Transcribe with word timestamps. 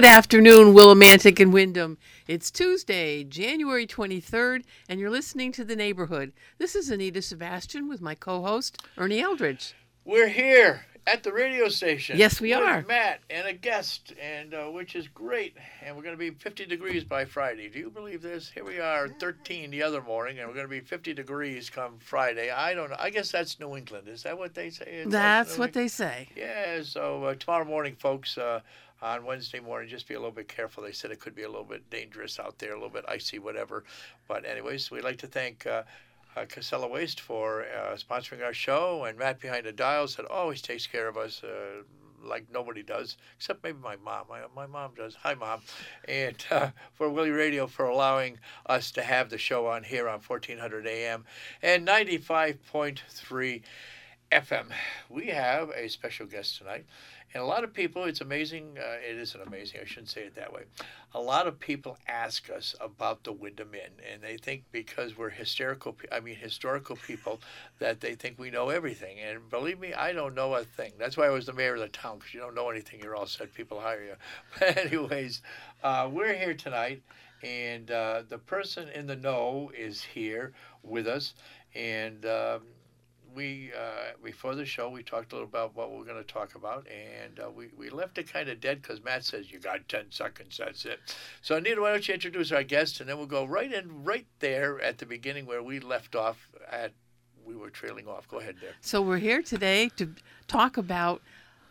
Good 0.00 0.10
afternoon, 0.10 0.74
Willimantic 0.74 1.40
and 1.40 1.52
Windham. 1.52 1.98
It's 2.28 2.52
Tuesday, 2.52 3.24
January 3.24 3.84
23rd, 3.84 4.62
and 4.88 5.00
you're 5.00 5.10
listening 5.10 5.50
to 5.50 5.64
The 5.64 5.74
Neighborhood. 5.74 6.32
This 6.56 6.76
is 6.76 6.88
Anita 6.88 7.20
Sebastian 7.20 7.88
with 7.88 8.00
my 8.00 8.14
co 8.14 8.40
host, 8.42 8.80
Ernie 8.96 9.20
Eldridge. 9.20 9.74
We're 10.04 10.28
here 10.28 10.86
at 11.08 11.24
the 11.24 11.32
radio 11.32 11.68
station. 11.68 12.16
Yes, 12.16 12.40
we 12.40 12.52
are. 12.52 12.84
Matt 12.86 13.22
and 13.28 13.48
a 13.48 13.52
guest, 13.52 14.12
and 14.22 14.54
uh, 14.54 14.66
which 14.66 14.94
is 14.94 15.08
great. 15.08 15.56
And 15.82 15.96
we're 15.96 16.04
going 16.04 16.14
to 16.14 16.18
be 16.18 16.30
50 16.30 16.66
degrees 16.66 17.02
by 17.02 17.24
Friday. 17.24 17.68
Do 17.68 17.80
you 17.80 17.90
believe 17.90 18.22
this? 18.22 18.48
Here 18.48 18.64
we 18.64 18.78
are, 18.78 19.08
13 19.08 19.68
the 19.70 19.82
other 19.82 20.00
morning, 20.00 20.38
and 20.38 20.46
we're 20.46 20.54
going 20.54 20.66
to 20.66 20.70
be 20.70 20.78
50 20.78 21.12
degrees 21.12 21.70
come 21.70 21.98
Friday. 21.98 22.50
I 22.52 22.72
don't 22.72 22.90
know. 22.90 22.96
I 23.00 23.10
guess 23.10 23.32
that's 23.32 23.58
New 23.58 23.76
England. 23.76 24.06
Is 24.06 24.22
that 24.22 24.38
what 24.38 24.54
they 24.54 24.70
say? 24.70 24.84
It's 24.86 25.10
That's 25.10 25.58
what 25.58 25.72
they 25.72 25.88
say. 25.88 26.28
yeah, 26.36 26.82
so 26.84 27.24
uh, 27.24 27.34
tomorrow 27.34 27.64
morning, 27.64 27.96
folks, 27.98 28.38
uh, 28.38 28.60
on 29.00 29.24
Wednesday 29.24 29.60
morning, 29.60 29.88
just 29.88 30.08
be 30.08 30.14
a 30.14 30.18
little 30.18 30.32
bit 30.32 30.48
careful. 30.48 30.82
They 30.82 30.92
said 30.92 31.10
it 31.10 31.20
could 31.20 31.34
be 31.34 31.42
a 31.42 31.48
little 31.48 31.64
bit 31.64 31.88
dangerous 31.90 32.38
out 32.38 32.58
there, 32.58 32.72
a 32.72 32.74
little 32.74 32.88
bit 32.88 33.04
icy, 33.08 33.38
whatever. 33.38 33.84
But, 34.26 34.44
anyways, 34.44 34.90
we'd 34.90 35.04
like 35.04 35.18
to 35.18 35.26
thank 35.26 35.66
uh, 35.66 35.84
uh, 36.36 36.44
Casella 36.46 36.88
Waste 36.88 37.20
for 37.20 37.64
uh, 37.64 37.96
sponsoring 37.96 38.44
our 38.44 38.52
show, 38.52 39.04
and 39.04 39.18
Matt 39.18 39.40
behind 39.40 39.66
the 39.66 39.72
dials 39.72 40.16
that 40.16 40.26
always 40.26 40.62
takes 40.62 40.86
care 40.86 41.08
of 41.08 41.16
us. 41.16 41.42
Uh, 41.42 41.82
like 42.24 42.46
nobody 42.52 42.82
does, 42.82 43.16
except 43.36 43.62
maybe 43.62 43.78
my 43.80 43.96
mom. 43.96 44.26
My, 44.28 44.40
my 44.54 44.66
mom 44.66 44.92
does. 44.96 45.14
Hi, 45.22 45.34
mom. 45.34 45.60
And 46.08 46.36
uh, 46.50 46.70
for 46.92 47.08
Willie 47.08 47.30
Radio 47.30 47.66
for 47.66 47.86
allowing 47.86 48.38
us 48.66 48.90
to 48.92 49.02
have 49.02 49.30
the 49.30 49.38
show 49.38 49.66
on 49.66 49.84
here 49.84 50.08
on 50.08 50.20
1400 50.20 50.86
AM 50.86 51.24
and 51.62 51.86
95.3 51.86 53.62
FM. 54.30 54.66
We 55.08 55.28
have 55.28 55.70
a 55.70 55.88
special 55.88 56.26
guest 56.26 56.58
tonight. 56.58 56.86
And 57.34 57.42
a 57.42 57.46
lot 57.46 57.62
of 57.62 57.74
people, 57.74 58.04
it's 58.04 58.22
amazing. 58.22 58.78
Uh, 58.78 58.96
it 59.06 59.16
isn't 59.16 59.40
amazing. 59.46 59.80
I 59.82 59.84
shouldn't 59.84 60.08
say 60.08 60.22
it 60.22 60.34
that 60.36 60.52
way. 60.52 60.62
A 61.14 61.20
lot 61.20 61.46
of 61.46 61.60
people 61.60 61.98
ask 62.06 62.48
us 62.50 62.74
about 62.80 63.24
the 63.24 63.32
Windham 63.32 63.74
Inn, 63.74 63.92
and 64.10 64.22
they 64.22 64.38
think 64.38 64.64
because 64.72 65.16
we're 65.16 65.28
hysterical, 65.28 65.94
I 66.10 66.20
mean 66.20 66.36
historical 66.36 66.96
people, 66.96 67.40
that 67.80 68.00
they 68.00 68.14
think 68.14 68.38
we 68.38 68.50
know 68.50 68.70
everything. 68.70 69.18
And 69.20 69.48
believe 69.50 69.78
me, 69.78 69.92
I 69.92 70.12
don't 70.12 70.34
know 70.34 70.54
a 70.54 70.64
thing. 70.64 70.92
That's 70.98 71.16
why 71.16 71.26
I 71.26 71.30
was 71.30 71.46
the 71.46 71.52
mayor 71.52 71.74
of 71.74 71.80
the 71.80 71.88
town, 71.88 72.18
because 72.18 72.32
you 72.32 72.40
don't 72.40 72.54
know 72.54 72.70
anything. 72.70 73.00
You're 73.02 73.16
all 73.16 73.26
set. 73.26 73.52
People 73.52 73.80
hire 73.80 74.02
you. 74.02 74.14
But 74.58 74.78
anyways, 74.78 75.42
uh, 75.82 76.08
we're 76.10 76.34
here 76.34 76.54
tonight, 76.54 77.02
and 77.42 77.90
uh, 77.90 78.22
the 78.26 78.38
person 78.38 78.88
in 78.88 79.06
the 79.06 79.16
know 79.16 79.70
is 79.76 80.02
here 80.02 80.54
with 80.82 81.06
us, 81.06 81.34
and. 81.74 82.24
Um, 82.24 82.62
we 83.38 83.70
uh, 83.72 84.16
before 84.24 84.56
the 84.56 84.66
show 84.66 84.90
we 84.90 85.04
talked 85.04 85.30
a 85.32 85.36
little 85.36 85.48
about 85.48 85.76
what 85.76 85.92
we're 85.92 86.04
going 86.04 86.20
to 86.20 86.32
talk 86.32 86.56
about, 86.56 86.88
and 86.88 87.38
uh, 87.38 87.48
we 87.48 87.68
we 87.78 87.88
left 87.88 88.18
it 88.18 88.32
kind 88.32 88.48
of 88.48 88.60
dead 88.60 88.82
because 88.82 89.02
Matt 89.04 89.24
says 89.24 89.52
you 89.52 89.60
got 89.60 89.88
ten 89.88 90.06
seconds. 90.10 90.56
That's 90.58 90.84
it. 90.84 90.98
So 91.40 91.54
Anita, 91.54 91.80
why 91.80 91.92
don't 91.92 92.06
you 92.08 92.14
introduce 92.14 92.50
our 92.50 92.64
guest, 92.64 92.98
and 92.98 93.08
then 93.08 93.16
we'll 93.16 93.26
go 93.26 93.44
right 93.44 93.72
in 93.72 94.02
right 94.02 94.26
there 94.40 94.80
at 94.80 94.98
the 94.98 95.06
beginning 95.06 95.46
where 95.46 95.62
we 95.62 95.78
left 95.78 96.16
off 96.16 96.48
at. 96.68 96.92
We 97.46 97.54
were 97.54 97.70
trailing 97.70 98.08
off. 98.08 98.26
Go 98.28 98.40
ahead 98.40 98.56
there. 98.60 98.72
So, 98.82 99.00
we're 99.00 99.18
here 99.18 99.40
today 99.40 99.88
to 99.96 100.14
talk 100.48 100.76
about 100.76 101.22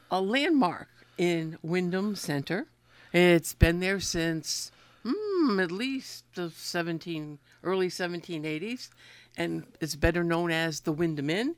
a 0.10 0.20
landmark 0.22 0.88
in 1.18 1.60
Windham 1.62 2.16
Center. 2.16 2.66
It's 3.14 3.54
been 3.54 3.80
there 3.80 4.00
since 4.00 4.72
hmm, 5.06 5.60
at 5.60 5.72
least 5.72 6.24
the 6.34 6.50
17, 6.50 7.40
early 7.64 7.90
1780s, 7.90 8.90
and 9.38 9.64
is 9.80 9.96
better 9.96 10.24
known 10.24 10.52
as 10.52 10.82
the 10.82 10.92
Windham 10.92 11.30
Inn. 11.30 11.56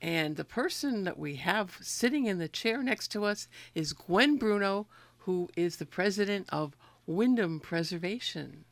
And 0.00 0.34
the 0.36 0.44
person 0.44 1.04
that 1.04 1.18
we 1.18 1.36
have 1.36 1.78
sitting 1.80 2.26
in 2.26 2.38
the 2.38 2.48
chair 2.48 2.82
next 2.82 3.08
to 3.12 3.24
us 3.24 3.46
is 3.74 3.92
Gwen 3.92 4.36
Bruno, 4.36 4.88
who 5.18 5.48
is 5.56 5.76
the 5.76 5.86
president 5.86 6.48
of 6.50 6.76
Windham 7.06 7.60
Preservation. 7.60 8.64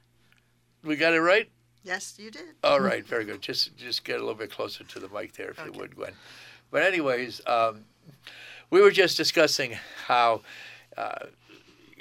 We 0.82 0.96
got 0.96 1.14
it 1.14 1.20
right. 1.20 1.48
Yes, 1.84 2.16
you 2.18 2.30
did. 2.30 2.56
All 2.64 2.80
right, 2.80 3.06
very 3.06 3.24
good. 3.24 3.40
Just 3.40 3.76
just 3.76 4.04
get 4.04 4.16
a 4.16 4.18
little 4.18 4.34
bit 4.34 4.50
closer 4.50 4.84
to 4.84 4.98
the 4.98 5.08
mic 5.08 5.32
there, 5.32 5.50
if 5.50 5.64
you 5.64 5.72
would, 5.72 5.96
Gwen. 5.96 6.12
But 6.70 6.82
anyways, 6.82 7.40
um, 7.46 7.84
we 8.70 8.80
were 8.80 8.90
just 8.90 9.16
discussing 9.16 9.78
how 10.06 10.42
uh, 10.96 11.26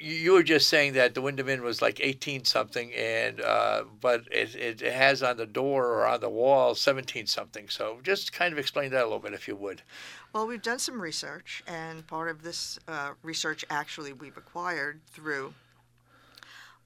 you 0.02 0.34
were 0.34 0.44
just 0.44 0.70
saying 0.70 0.94
that 0.94 1.14
the 1.14 1.22
Windham 1.22 1.62
was 1.62 1.82
like 1.82 2.00
18 2.02 2.46
something, 2.46 2.94
and 2.94 3.42
uh, 3.42 3.84
but 4.00 4.24
it, 4.32 4.56
it 4.56 4.82
has 4.82 5.22
on 5.22 5.38
the 5.38 5.46
door 5.46 5.86
or 5.88 6.08
on 6.08 6.22
the 6.22 6.30
wall 6.30 6.76
17 6.76 7.28
something. 7.28 7.70
So 7.70 8.00
just 8.04 8.34
kind 8.34 8.54
of 8.54 8.60
explain 8.60 8.92
that 8.92 9.02
a 9.02 9.06
little 9.06 9.20
bit, 9.20 9.34
if 9.34 9.48
you 9.48 9.56
would. 9.56 9.82
Well, 10.34 10.48
we've 10.48 10.62
done 10.62 10.80
some 10.80 11.02
research, 11.02 11.64
and 11.68 12.06
part 12.08 12.30
of 12.30 12.44
this 12.44 12.80
uh, 12.88 13.12
research 13.24 13.66
actually 13.70 14.14
we've 14.14 14.38
acquired 14.38 15.02
through 15.08 15.54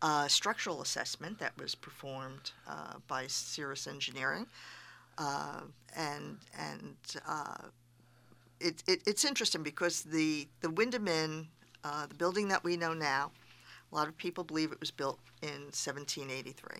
a 0.01 0.29
structural 0.29 0.81
assessment 0.81 1.39
that 1.39 1.57
was 1.57 1.75
performed 1.75 2.51
uh, 2.67 2.95
by 3.07 3.25
Cirrus 3.27 3.87
Engineering, 3.87 4.47
uh, 5.17 5.61
and 5.95 6.37
and 6.57 6.95
uh, 7.27 7.67
it, 8.59 8.83
it, 8.87 9.01
it's 9.05 9.23
interesting 9.23 9.63
because 9.63 10.01
the 10.01 10.47
the 10.61 10.69
Windham 10.69 11.07
Inn, 11.07 11.47
uh, 11.83 12.05
the 12.05 12.15
building 12.15 12.47
that 12.49 12.63
we 12.63 12.77
know 12.77 12.93
now, 12.93 13.31
a 13.91 13.95
lot 13.95 14.07
of 14.07 14.17
people 14.17 14.43
believe 14.43 14.71
it 14.71 14.79
was 14.79 14.91
built 14.91 15.19
in 15.41 15.71
1783. 15.71 16.79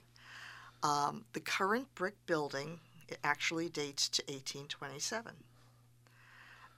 Um, 0.83 1.25
the 1.33 1.39
current 1.39 1.93
brick 1.95 2.15
building 2.25 2.79
it 3.07 3.19
actually 3.23 3.69
dates 3.69 4.07
to 4.09 4.21
1827 4.23 5.33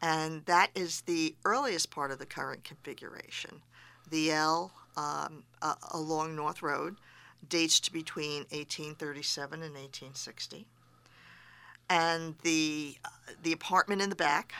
and 0.01 0.45
that 0.45 0.69
is 0.75 1.01
the 1.01 1.35
earliest 1.45 1.89
part 1.89 2.11
of 2.11 2.19
the 2.19 2.25
current 2.25 2.63
configuration. 2.63 3.61
The 4.09 4.31
L 4.31 4.71
um, 4.95 5.43
uh, 5.61 5.75
along 5.91 6.35
North 6.35 6.61
Road 6.61 6.97
dates 7.47 7.79
to 7.81 7.93
between 7.93 8.41
1837 8.51 9.63
and 9.63 9.73
1860, 9.73 10.65
and 11.89 12.35
the 12.43 12.97
uh, 13.03 13.09
the 13.41 13.51
apartment 13.51 14.01
in 14.01 14.09
the 14.09 14.15
back, 14.15 14.53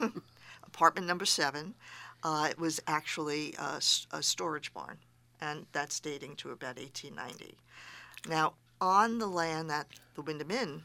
apartment 0.66 1.06
number 1.06 1.24
seven, 1.24 1.74
uh, 2.24 2.48
it 2.50 2.58
was 2.58 2.80
actually 2.86 3.54
a 3.58 4.22
storage 4.22 4.72
barn, 4.72 4.96
and 5.40 5.66
that's 5.72 6.00
dating 6.00 6.36
to 6.36 6.50
about 6.50 6.78
1890. 6.78 7.54
Now, 8.28 8.54
on 8.80 9.18
the 9.18 9.26
land 9.26 9.68
that 9.70 9.86
the 10.14 10.22
Windham 10.22 10.50
Inn 10.50 10.82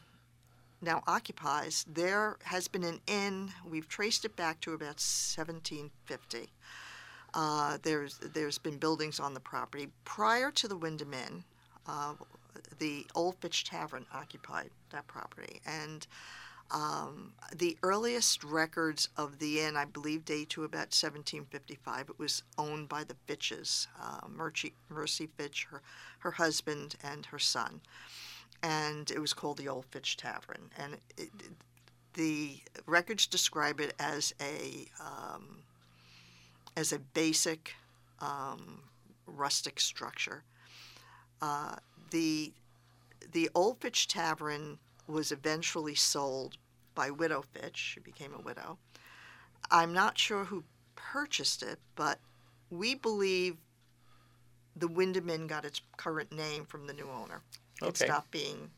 now 0.82 1.02
occupies, 1.08 1.86
there 1.92 2.38
has 2.44 2.68
been 2.68 2.84
an 2.84 3.00
inn. 3.08 3.52
We've 3.66 3.88
traced 3.88 4.26
it 4.26 4.36
back 4.36 4.60
to 4.62 4.74
about 4.74 5.00
1750. 5.02 6.50
Uh, 7.34 7.78
there's 7.84 8.18
there's 8.18 8.58
been 8.58 8.78
buildings 8.78 9.20
on 9.20 9.34
the 9.34 9.40
property 9.40 9.90
prior 10.04 10.52
to 10.52 10.68
the 10.68 10.76
Windham 10.76 11.14
Inn. 11.14 11.44
Uh, 11.88 12.14
the 12.80 13.06
Old 13.16 13.36
Fitch 13.40 13.64
Tavern 13.64 14.06
occupied 14.14 14.72
that 14.92 15.08
property, 15.08 15.62
and 15.66 16.06
um, 16.72 17.34
the 17.56 17.78
earliest 17.84 18.44
records 18.44 19.10
of 19.18 19.40
the 19.40 19.62
inn, 19.62 19.76
I 19.78 19.86
believe, 19.86 20.26
date 20.26 20.50
to 20.52 20.64
about 20.64 20.94
1755. 20.94 22.10
It 22.10 22.20
was 22.20 22.44
owned 22.58 22.90
by 22.90 23.04
the 23.04 23.16
Fitches, 23.28 23.88
uh, 24.02 24.28
Mercy, 24.28 24.74
Mercy 24.90 25.28
Fitch, 25.38 25.68
her, 25.72 25.82
her 26.20 26.32
husband, 26.32 26.96
and 27.04 27.26
her 27.28 27.40
son 27.40 27.82
and 28.62 29.10
it 29.12 29.20
was 29.20 29.34
called 29.34 29.58
the 29.58 29.68
Old 29.68 29.86
Fitch 29.86 30.18
Tavern. 30.18 30.70
And 30.78 30.94
it, 30.96 31.02
it- 31.18 31.52
the 32.14 32.58
records 32.86 33.28
describe 33.28 33.80
it 33.80 33.94
as 34.00 34.34
a 34.42 34.88
um, 35.00 35.60
as 36.76 36.92
a 36.92 37.00
basic 37.00 37.76
um, 38.20 38.82
rustic 39.28 39.80
structure. 39.80 40.44
Uh, 41.42 41.76
the 42.12 42.52
the 43.32 43.50
Old 43.56 43.80
Fitch 43.82 44.08
Tavern 44.08 44.80
was 45.10 45.32
eventually 45.32 45.96
sold 45.96 46.58
by 46.96 47.10
Widow 47.10 47.44
Fitch, 47.54 47.94
who 47.96 48.02
became 48.02 48.34
a 48.34 48.42
widow. 48.42 48.78
I'm 49.72 49.94
not 49.94 50.18
sure 50.18 50.46
who 50.46 50.64
purchased 50.96 51.64
it, 51.64 51.80
but 51.96 52.20
we 52.70 52.96
believe 52.96 53.58
the 54.76 54.88
Windham 54.88 55.30
Inn 55.30 55.48
got 55.48 55.66
its 55.66 55.82
current 55.98 56.32
name 56.32 56.66
from 56.66 56.88
the 56.88 56.94
new 56.94 57.10
owner. 57.10 57.42
Okay. 57.82 57.90
It 57.90 57.98
stopped 57.98 58.32
being, 58.32 58.70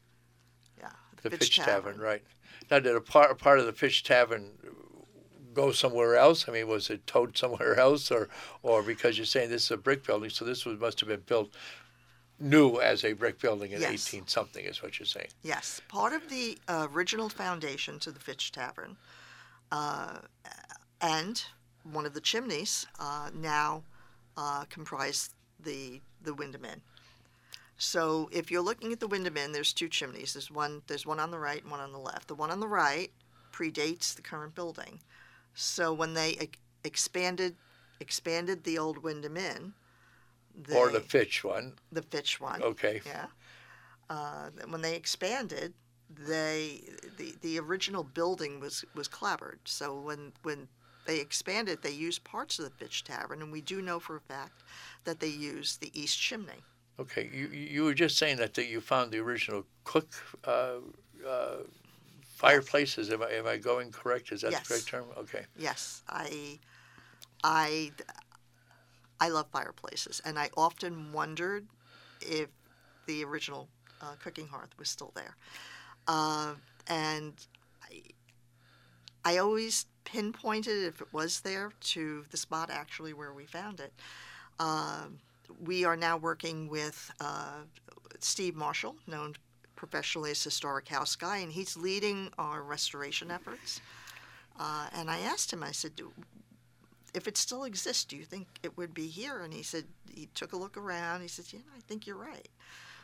yeah, 0.79 0.91
The 1.21 1.31
Fitch 1.31 1.57
Tavern, 1.57 1.99
right? 1.99 2.23
Now, 2.69 2.79
did 2.79 2.95
a 2.95 3.01
part 3.01 3.31
a 3.31 3.35
part 3.35 3.59
of 3.59 3.65
the 3.65 3.73
Fitch 3.73 4.03
Tavern 4.03 4.51
go 5.53 5.71
somewhere 5.71 6.15
else? 6.15 6.47
I 6.47 6.51
mean, 6.51 6.67
was 6.67 6.89
it 6.89 7.05
towed 7.07 7.37
somewhere 7.37 7.75
else, 7.79 8.11
or 8.11 8.29
or 8.63 8.83
because 8.83 9.17
you're 9.17 9.25
saying 9.25 9.49
this 9.49 9.65
is 9.65 9.71
a 9.71 9.77
brick 9.77 10.03
building, 10.05 10.29
so 10.29 10.45
this 10.45 10.65
was 10.65 10.79
must 10.79 10.99
have 10.99 11.09
been 11.09 11.23
built 11.25 11.53
new 12.41 12.79
as 12.79 13.03
a 13.05 13.13
brick 13.13 13.39
building 13.39 13.71
in 13.71 13.81
Yes. 13.81 14.07
18 14.13 14.27
something, 14.27 14.65
is 14.65 14.81
what 14.81 14.99
you're 14.99 15.05
saying? 15.05 15.27
Yes, 15.43 15.81
part 15.87 16.13
of 16.13 16.29
the 16.29 16.57
uh, 16.67 16.87
original 16.91 17.29
foundation 17.29 17.99
to 17.99 18.11
the 18.11 18.19
Fitch 18.19 18.51
Tavern, 18.51 18.97
uh, 19.71 20.19
and 20.99 21.43
one 21.83 22.05
of 22.05 22.13
the 22.13 22.21
chimneys 22.21 22.85
uh, 22.99 23.29
now 23.33 23.83
uh, 24.37 24.65
comprise 24.69 25.29
the 25.59 26.01
the 26.23 26.33
Windham 26.33 26.65
Inn. 26.65 26.81
So 27.77 28.29
if 28.31 28.51
you're 28.51 28.61
looking 28.61 28.91
at 28.93 28.99
the 28.99 29.07
Windham 29.07 29.37
Inn, 29.37 29.51
there's 29.51 29.73
two 29.73 29.89
chimneys. 29.89 30.33
There's 30.33 30.51
one 30.51 30.81
there's 30.87 31.05
one 31.05 31.19
on 31.19 31.31
the 31.31 31.39
right 31.39 31.61
and 31.61 31.71
one 31.71 31.79
on 31.79 31.91
the 31.91 31.99
left. 31.99 32.27
The 32.27 32.35
one 32.35 32.51
on 32.51 32.59
the 32.59 32.67
right 32.67 33.11
predates 33.51 34.15
the 34.15 34.21
current 34.21 34.53
building. 34.55 34.99
So 35.53 35.91
when 35.93 36.13
they 36.13 36.35
ex- 36.39 36.57
expanded 36.83 37.55
expanded 37.99 38.63
the 38.63 38.77
old 38.77 39.03
Windham 39.03 39.37
Inn, 39.37 39.73
they, 40.55 40.75
or 40.75 40.89
the 40.89 40.99
Fitch 40.99 41.43
one. 41.43 41.73
the 41.91 42.01
Fitch 42.01 42.39
one. 42.39 42.61
Okay. 42.61 43.01
Yeah. 43.05 43.27
Uh, 44.09 44.49
when 44.67 44.81
they 44.81 44.95
expanded, 44.95 45.73
they 46.09 46.81
the 47.17 47.35
the 47.41 47.59
original 47.59 48.03
building 48.03 48.59
was 48.59 48.83
was 48.95 49.07
clapboard. 49.07 49.59
So 49.65 49.99
when 49.99 50.33
when 50.43 50.67
they 51.07 51.19
expanded, 51.19 51.81
they 51.81 51.91
used 51.91 52.23
parts 52.23 52.59
of 52.59 52.65
the 52.65 52.71
Fitch 52.71 53.03
Tavern, 53.03 53.41
and 53.41 53.51
we 53.51 53.61
do 53.61 53.81
know 53.81 53.99
for 53.99 54.17
a 54.17 54.21
fact 54.21 54.63
that 55.03 55.19
they 55.19 55.27
used 55.27 55.81
the 55.81 55.91
east 55.99 56.19
chimney. 56.19 56.63
Okay. 56.99 57.29
You 57.33 57.47
you 57.47 57.83
were 57.83 57.93
just 57.93 58.17
saying 58.17 58.37
that, 58.37 58.53
that 58.55 58.67
you 58.67 58.81
found 58.81 59.11
the 59.11 59.19
original 59.19 59.65
cook 59.83 60.09
uh, 60.45 60.75
uh, 61.27 61.57
fireplaces. 62.41 63.09
Am 63.11 63.23
I 63.23 63.31
am 63.31 63.47
I 63.47 63.57
going 63.57 63.91
correct? 63.91 64.31
Is 64.31 64.41
that 64.41 64.51
Yes. 64.51 64.61
the 64.61 64.67
correct 64.67 64.87
term? 64.87 65.05
Okay. 65.17 65.45
Yes, 65.57 66.03
I, 66.09 66.59
I, 67.43 67.91
I 69.21 69.29
love 69.29 69.47
fireplaces, 69.53 70.21
and 70.25 70.37
I 70.39 70.49
often 70.57 71.13
wondered 71.13 71.67
if 72.21 72.49
the 73.05 73.23
original 73.23 73.69
uh, 74.01 74.15
cooking 74.21 74.47
hearth 74.47 74.71
was 74.79 74.89
still 74.89 75.13
there. 75.15 75.37
Uh, 76.07 76.55
and 76.87 77.33
I, 77.83 78.01
I 79.23 79.37
always 79.37 79.85
pinpointed 80.03 80.83
if 80.83 81.01
it 81.01 81.07
was 81.13 81.41
there 81.41 81.71
to 81.81 82.25
the 82.31 82.37
spot 82.37 82.69
actually 82.71 83.13
where 83.13 83.33
we 83.33 83.45
found 83.45 83.79
it. 83.79 83.93
Um, 84.59 85.19
we 85.63 85.85
are 85.85 85.95
now 85.95 86.17
working 86.17 86.67
with 86.69 87.11
uh, 87.19 87.61
Steve 88.19 88.55
Marshall, 88.55 88.95
known 89.07 89.35
professionally 89.75 90.31
as 90.31 90.43
Historic 90.43 90.87
House 90.87 91.15
Guy, 91.15 91.37
and 91.37 91.51
he's 91.51 91.77
leading 91.77 92.31
our 92.37 92.63
restoration 92.63 93.31
efforts. 93.31 93.81
Uh, 94.59 94.87
and 94.95 95.09
I 95.09 95.19
asked 95.19 95.53
him, 95.53 95.63
I 95.63 95.71
said, 95.71 95.95
"Do- 95.95 96.13
if 97.13 97.27
it 97.27 97.37
still 97.37 97.63
exists, 97.63 98.05
do 98.05 98.15
you 98.15 98.23
think 98.23 98.47
it 98.63 98.77
would 98.77 98.93
be 98.93 99.07
here? 99.07 99.41
And 99.41 99.53
he 99.53 99.63
said, 99.63 99.85
he 100.13 100.27
took 100.33 100.53
a 100.53 100.57
look 100.57 100.77
around. 100.77 101.21
He 101.21 101.27
said, 101.27 101.45
yeah, 101.51 101.59
I 101.75 101.79
think 101.81 102.07
you're 102.07 102.15
right. 102.15 102.49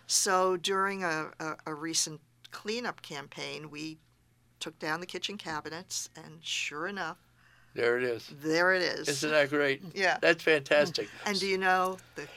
So 0.08 0.58
during 0.58 1.04
a, 1.04 1.32
a, 1.40 1.56
a 1.68 1.74
recent 1.74 2.22
cleanup 2.52 3.02
campaign, 3.02 3.70
we 3.70 3.98
took 4.60 4.80
down 4.80 5.00
the 5.00 5.06
kitchen 5.06 5.38
cabinets, 5.38 6.10
and 6.16 6.40
sure 6.42 6.88
enough, 6.88 7.18
There 7.78 7.98
it 8.00 8.04
is. 8.04 8.28
there 8.42 8.74
it 8.74 8.82
is. 8.82 9.08
Isn't 9.08 9.30
that 9.32 9.50
great? 9.52 9.84
Yeah. 9.94 10.18
That's 10.20 10.42
fantastic. 10.44 11.08
And 11.28 11.40
do 11.40 11.46
you 11.46 11.60
know 11.60 11.98
the 12.16 12.28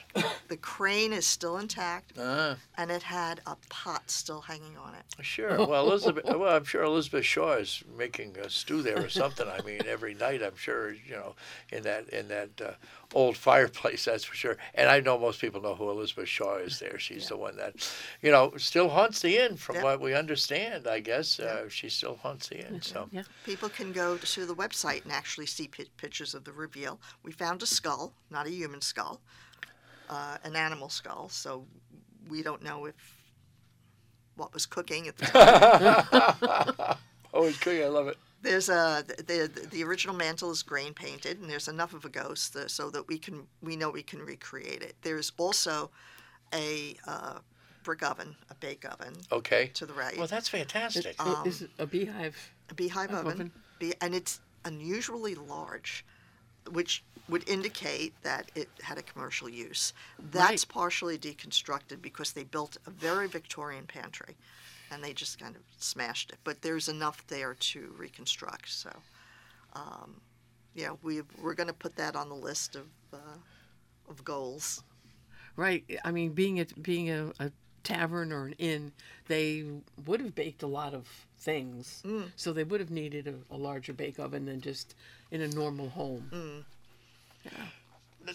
the 0.49 0.57
crane 0.57 1.13
is 1.13 1.25
still 1.25 1.57
intact, 1.57 2.17
Uh, 2.17 2.55
and 2.77 2.91
it 2.91 3.01
had 3.03 3.41
a 3.47 3.55
pot 3.69 4.11
still 4.11 4.41
hanging 4.41 4.77
on 4.77 4.93
it. 4.93 5.03
sure. 5.25 5.57
Well, 5.65 5.87
Elizabeth. 5.87 6.25
Well, 6.41 6.55
I'm 6.55 6.63
sure 6.65 6.83
Elizabeth 6.83 7.25
Shaw 7.25 7.53
is 7.53 7.83
making 7.97 8.37
a 8.37 8.49
stew 8.49 8.81
there 8.83 8.99
or 9.03 9.09
something. 9.09 9.47
I 9.47 9.61
mean, 9.63 9.81
every 9.87 10.13
night 10.13 10.41
I'm 10.43 10.55
sure 10.55 10.91
you 10.91 11.13
know 11.13 11.35
in 11.71 11.81
that 11.83 12.09
in 12.09 12.27
that 12.27 12.49
uh, 12.63 12.71
old 13.13 13.37
fireplace. 13.37 14.05
That's 14.05 14.23
for 14.23 14.35
sure. 14.35 14.57
And 14.75 14.89
I 14.89 14.99
know 14.99 15.17
most 15.17 15.41
people 15.41 15.61
know 15.61 15.75
who 15.75 15.89
Elizabeth 15.89 16.27
Shaw 16.29 16.57
is. 16.57 16.79
There, 16.79 16.97
she's 16.99 17.27
the 17.27 17.37
one 17.37 17.57
that, 17.57 17.75
you 18.21 18.31
know, 18.31 18.53
still 18.57 18.89
haunts 18.89 19.21
the 19.21 19.37
inn. 19.37 19.57
From 19.57 19.75
Yep. 19.75 19.83
what 19.83 20.01
we 20.01 20.13
understand, 20.13 20.87
I 20.87 20.99
guess 20.99 21.39
uh, 21.39 21.67
she 21.69 21.89
still 21.89 22.15
haunts 22.15 22.49
the 22.49 22.65
inn. 22.67 22.81
So. 22.81 23.07
Yeah. 23.11 23.23
People 23.45 23.69
can 23.69 23.91
go 23.91 24.17
to 24.17 24.45
the 24.45 24.55
website 24.55 25.03
and 25.03 25.11
actually 25.11 25.45
see 25.45 25.67
pi- 25.67 25.85
pictures 25.97 26.33
of 26.33 26.43
the 26.43 26.51
reveal. 26.53 26.99
We 27.23 27.31
found 27.31 27.61
a 27.63 27.65
skull, 27.65 28.13
not 28.29 28.47
a 28.47 28.51
human 28.51 28.81
skull, 28.81 29.21
uh, 30.09 30.37
an 30.43 30.55
animal 30.55 30.89
skull. 30.89 31.29
So 31.29 31.65
we 32.29 32.41
don't 32.43 32.63
know 32.63 32.85
if 32.85 32.95
what 34.35 34.53
was 34.53 34.65
cooking 34.65 35.07
at 35.07 35.17
the 35.17 35.25
time. 35.25 36.97
oh, 37.33 37.45
it's 37.45 37.57
cooking. 37.59 37.83
I 37.83 37.87
love 37.87 38.07
it. 38.07 38.17
There's 38.41 38.69
a 38.69 39.03
the, 39.07 39.23
the 39.23 39.67
the 39.71 39.83
original 39.83 40.15
mantel 40.15 40.49
is 40.51 40.63
grain 40.63 40.93
painted, 40.93 41.39
and 41.39 41.49
there's 41.49 41.67
enough 41.67 41.93
of 41.93 42.05
a 42.05 42.09
ghost 42.09 42.53
that, 42.53 42.71
so 42.71 42.89
that 42.89 43.07
we 43.07 43.17
can 43.19 43.43
we 43.61 43.75
know 43.75 43.89
we 43.89 44.01
can 44.03 44.19
recreate 44.19 44.81
it. 44.81 44.95
There's 45.03 45.31
also 45.37 45.91
a 46.53 46.95
uh, 47.07 47.39
brick 47.83 48.01
oven, 48.03 48.35
a 48.49 48.55
bake 48.55 48.83
oven 48.85 49.13
Okay. 49.31 49.67
to 49.75 49.85
the 49.85 49.93
right, 49.93 50.17
Well, 50.17 50.27
that's 50.27 50.49
fantastic. 50.49 51.05
It- 51.05 51.19
Um, 51.19 51.47
is 51.47 51.61
it 51.61 51.69
a 51.79 51.85
beehive? 51.85 52.35
a 52.69 52.73
beehive 52.73 53.11
oven. 53.11 53.31
oven, 53.31 53.51
Be, 53.79 53.93
and 54.01 54.13
it's 54.13 54.39
unusually 54.65 55.33
large, 55.35 56.03
which 56.71 57.03
would 57.29 57.47
indicate 57.47 58.13
that 58.23 58.51
it 58.55 58.69
had 58.81 58.97
a 58.97 59.01
commercial 59.01 59.47
use. 59.47 59.93
That's 60.19 60.63
Right. 60.65 60.67
partially 60.67 61.17
deconstructed 61.17 62.01
because 62.01 62.33
they 62.33 62.43
built 62.43 62.77
a 62.85 62.89
very 62.91 63.27
Victorian 63.27 63.87
pantry, 63.87 64.35
and 64.91 65.03
they 65.03 65.13
just 65.13 65.39
kind 65.39 65.55
of 65.55 65.61
smashed 65.77 66.31
it. 66.31 66.37
But 66.43 66.61
there's 66.61 66.89
enough 66.89 67.25
there 67.27 67.55
to 67.55 67.95
reconstruct. 67.97 68.69
So, 68.69 68.91
um, 69.73 70.21
yeah, 70.75 70.91
we 71.01 71.21
we're 71.41 71.55
going 71.55 71.67
to 71.67 71.73
put 71.73 71.95
that 71.95 72.15
on 72.15 72.29
the 72.29 72.35
list 72.35 72.75
of 72.75 72.85
uh, 73.13 73.37
of 74.09 74.23
goals. 74.23 74.83
Right. 75.55 75.83
I 76.05 76.11
mean, 76.11 76.31
being 76.33 76.57
it 76.57 76.81
being 76.81 77.09
a, 77.09 77.31
a 77.39 77.51
tavern 77.83 78.31
or 78.31 78.45
an 78.45 78.55
inn, 78.57 78.91
they 79.27 79.65
would 80.05 80.19
have 80.21 80.35
baked 80.35 80.63
a 80.63 80.67
lot 80.67 80.93
of 80.93 81.07
things, 81.39 82.03
Mm. 82.05 82.29
so 82.35 82.53
they 82.53 82.63
would 82.63 82.79
have 82.79 82.91
needed 82.91 83.27
a, 83.27 83.33
a 83.55 83.57
larger 83.57 83.93
bake 83.93 84.19
oven 84.19 84.45
than 84.45 84.61
just 84.61 84.93
in 85.31 85.41
a 85.41 85.47
normal 85.47 85.89
home. 85.89 86.29
Mm. 86.31 87.51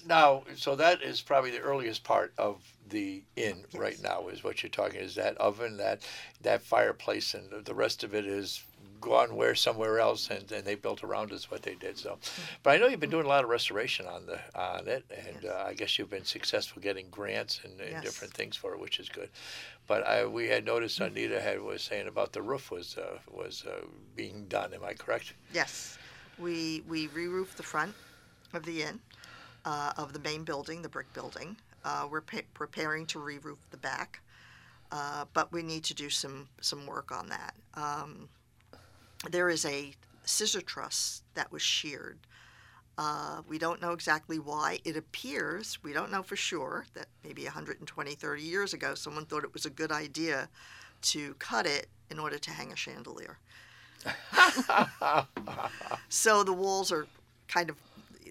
Now, 0.06 0.42
so 0.56 0.74
that 0.76 1.02
is 1.02 1.20
probably 1.20 1.50
the 1.50 1.60
earliest 1.60 2.04
part 2.04 2.32
of 2.38 2.60
the 2.88 3.22
inn 3.36 3.64
right 3.74 4.00
now. 4.02 4.28
Is 4.28 4.42
what 4.44 4.62
you're 4.62 4.70
talking 4.70 5.00
is 5.00 5.14
that 5.16 5.36
oven, 5.38 5.76
that 5.78 6.02
that 6.42 6.62
fireplace, 6.62 7.34
and 7.34 7.64
the- 7.64 7.74
rest 7.74 8.02
of 8.04 8.14
it 8.14 8.26
is 8.26 8.62
gone 9.00 9.36
where 9.36 9.54
somewhere 9.54 10.00
else, 10.00 10.30
and, 10.30 10.50
and 10.50 10.64
they 10.64 10.74
built 10.74 11.04
around 11.04 11.30
us 11.32 11.50
what 11.50 11.62
they 11.62 11.74
did. 11.74 11.98
So, 11.98 12.18
but 12.62 12.70
I 12.70 12.78
know 12.78 12.86
you've 12.88 12.98
been 13.00 13.10
doing 13.10 13.26
a 13.26 13.28
lot 13.28 13.44
of 13.44 13.50
restoration 13.50 14.06
on 14.06 14.26
the 14.26 14.40
on 14.58 14.88
it, 14.88 15.04
and 15.10 15.42
Yes. 15.42 15.52
uh, 15.52 15.64
I 15.66 15.74
guess 15.74 15.98
you've 15.98 16.10
been 16.10 16.24
successful 16.24 16.80
getting 16.82 17.08
grants 17.10 17.60
and, 17.64 17.78
and 17.80 17.90
Yes. 17.90 18.02
different 18.02 18.32
things 18.34 18.56
for 18.56 18.72
it, 18.74 18.80
which 18.80 18.98
is 18.98 19.08
good. 19.08 19.28
But 19.86 20.06
I 20.06 20.24
we 20.26 20.48
had 20.48 20.64
noticed 20.64 21.00
Anita 21.00 21.40
had 21.40 21.60
was 21.62 21.82
saying 21.82 22.08
about 22.08 22.32
the 22.32 22.42
roof 22.42 22.70
was 22.70 22.96
uh, 22.98 23.18
was 23.30 23.64
uh, 23.66 23.84
being 24.16 24.46
done. 24.48 24.72
Am 24.74 24.84
I 24.84 24.94
correct? 24.94 25.34
Yes, 25.52 25.98
we 26.38 26.82
we 26.88 27.06
re-roofed 27.08 27.56
the 27.56 27.62
front 27.62 27.94
of 28.52 28.64
the 28.64 28.82
inn, 28.82 29.00
uh, 29.66 29.92
of 29.98 30.12
the 30.14 30.20
main 30.20 30.44
building, 30.44 30.80
the 30.80 30.88
brick 30.88 31.12
building. 31.12 31.56
Uh, 31.84 32.06
we're 32.10 32.22
pa- 32.22 32.38
preparing 32.54 33.04
to 33.06 33.18
re-roof 33.18 33.58
the 33.70 33.76
back, 33.76 34.20
uh, 34.92 35.24
but 35.34 35.52
we 35.52 35.62
need 35.62 35.84
to 35.84 35.94
do 35.94 36.08
some 36.08 36.48
some 36.60 36.86
work 36.86 37.12
on 37.12 37.28
that. 37.28 37.54
Um, 37.74 38.28
there 39.30 39.50
is 39.50 39.64
a 39.66 39.92
scissor 40.24 40.60
truss 40.60 41.22
that 41.34 41.52
was 41.52 41.62
sheared. 41.62 42.18
Uh, 42.98 43.42
we 43.46 43.58
don't 43.58 43.82
know 43.82 43.92
exactly 43.92 44.38
why. 44.38 44.78
It 44.84 44.96
appears, 44.96 45.78
we 45.82 45.92
don't 45.92 46.10
know 46.10 46.22
for 46.22 46.36
sure, 46.36 46.86
that 46.94 47.06
maybe 47.22 47.44
120, 47.44 48.14
30 48.14 48.42
years 48.42 48.72
ago, 48.72 48.94
someone 48.94 49.26
thought 49.26 49.44
it 49.44 49.52
was 49.52 49.66
a 49.66 49.70
good 49.70 49.92
idea 49.92 50.48
to 51.02 51.34
cut 51.34 51.66
it 51.66 51.88
in 52.10 52.18
order 52.18 52.38
to 52.38 52.50
hang 52.50 52.72
a 52.72 52.76
chandelier. 52.76 53.38
So 56.08 56.42
the 56.42 56.52
walls 56.52 56.90
are 56.90 57.06
kind 57.48 57.68
of 57.68 57.76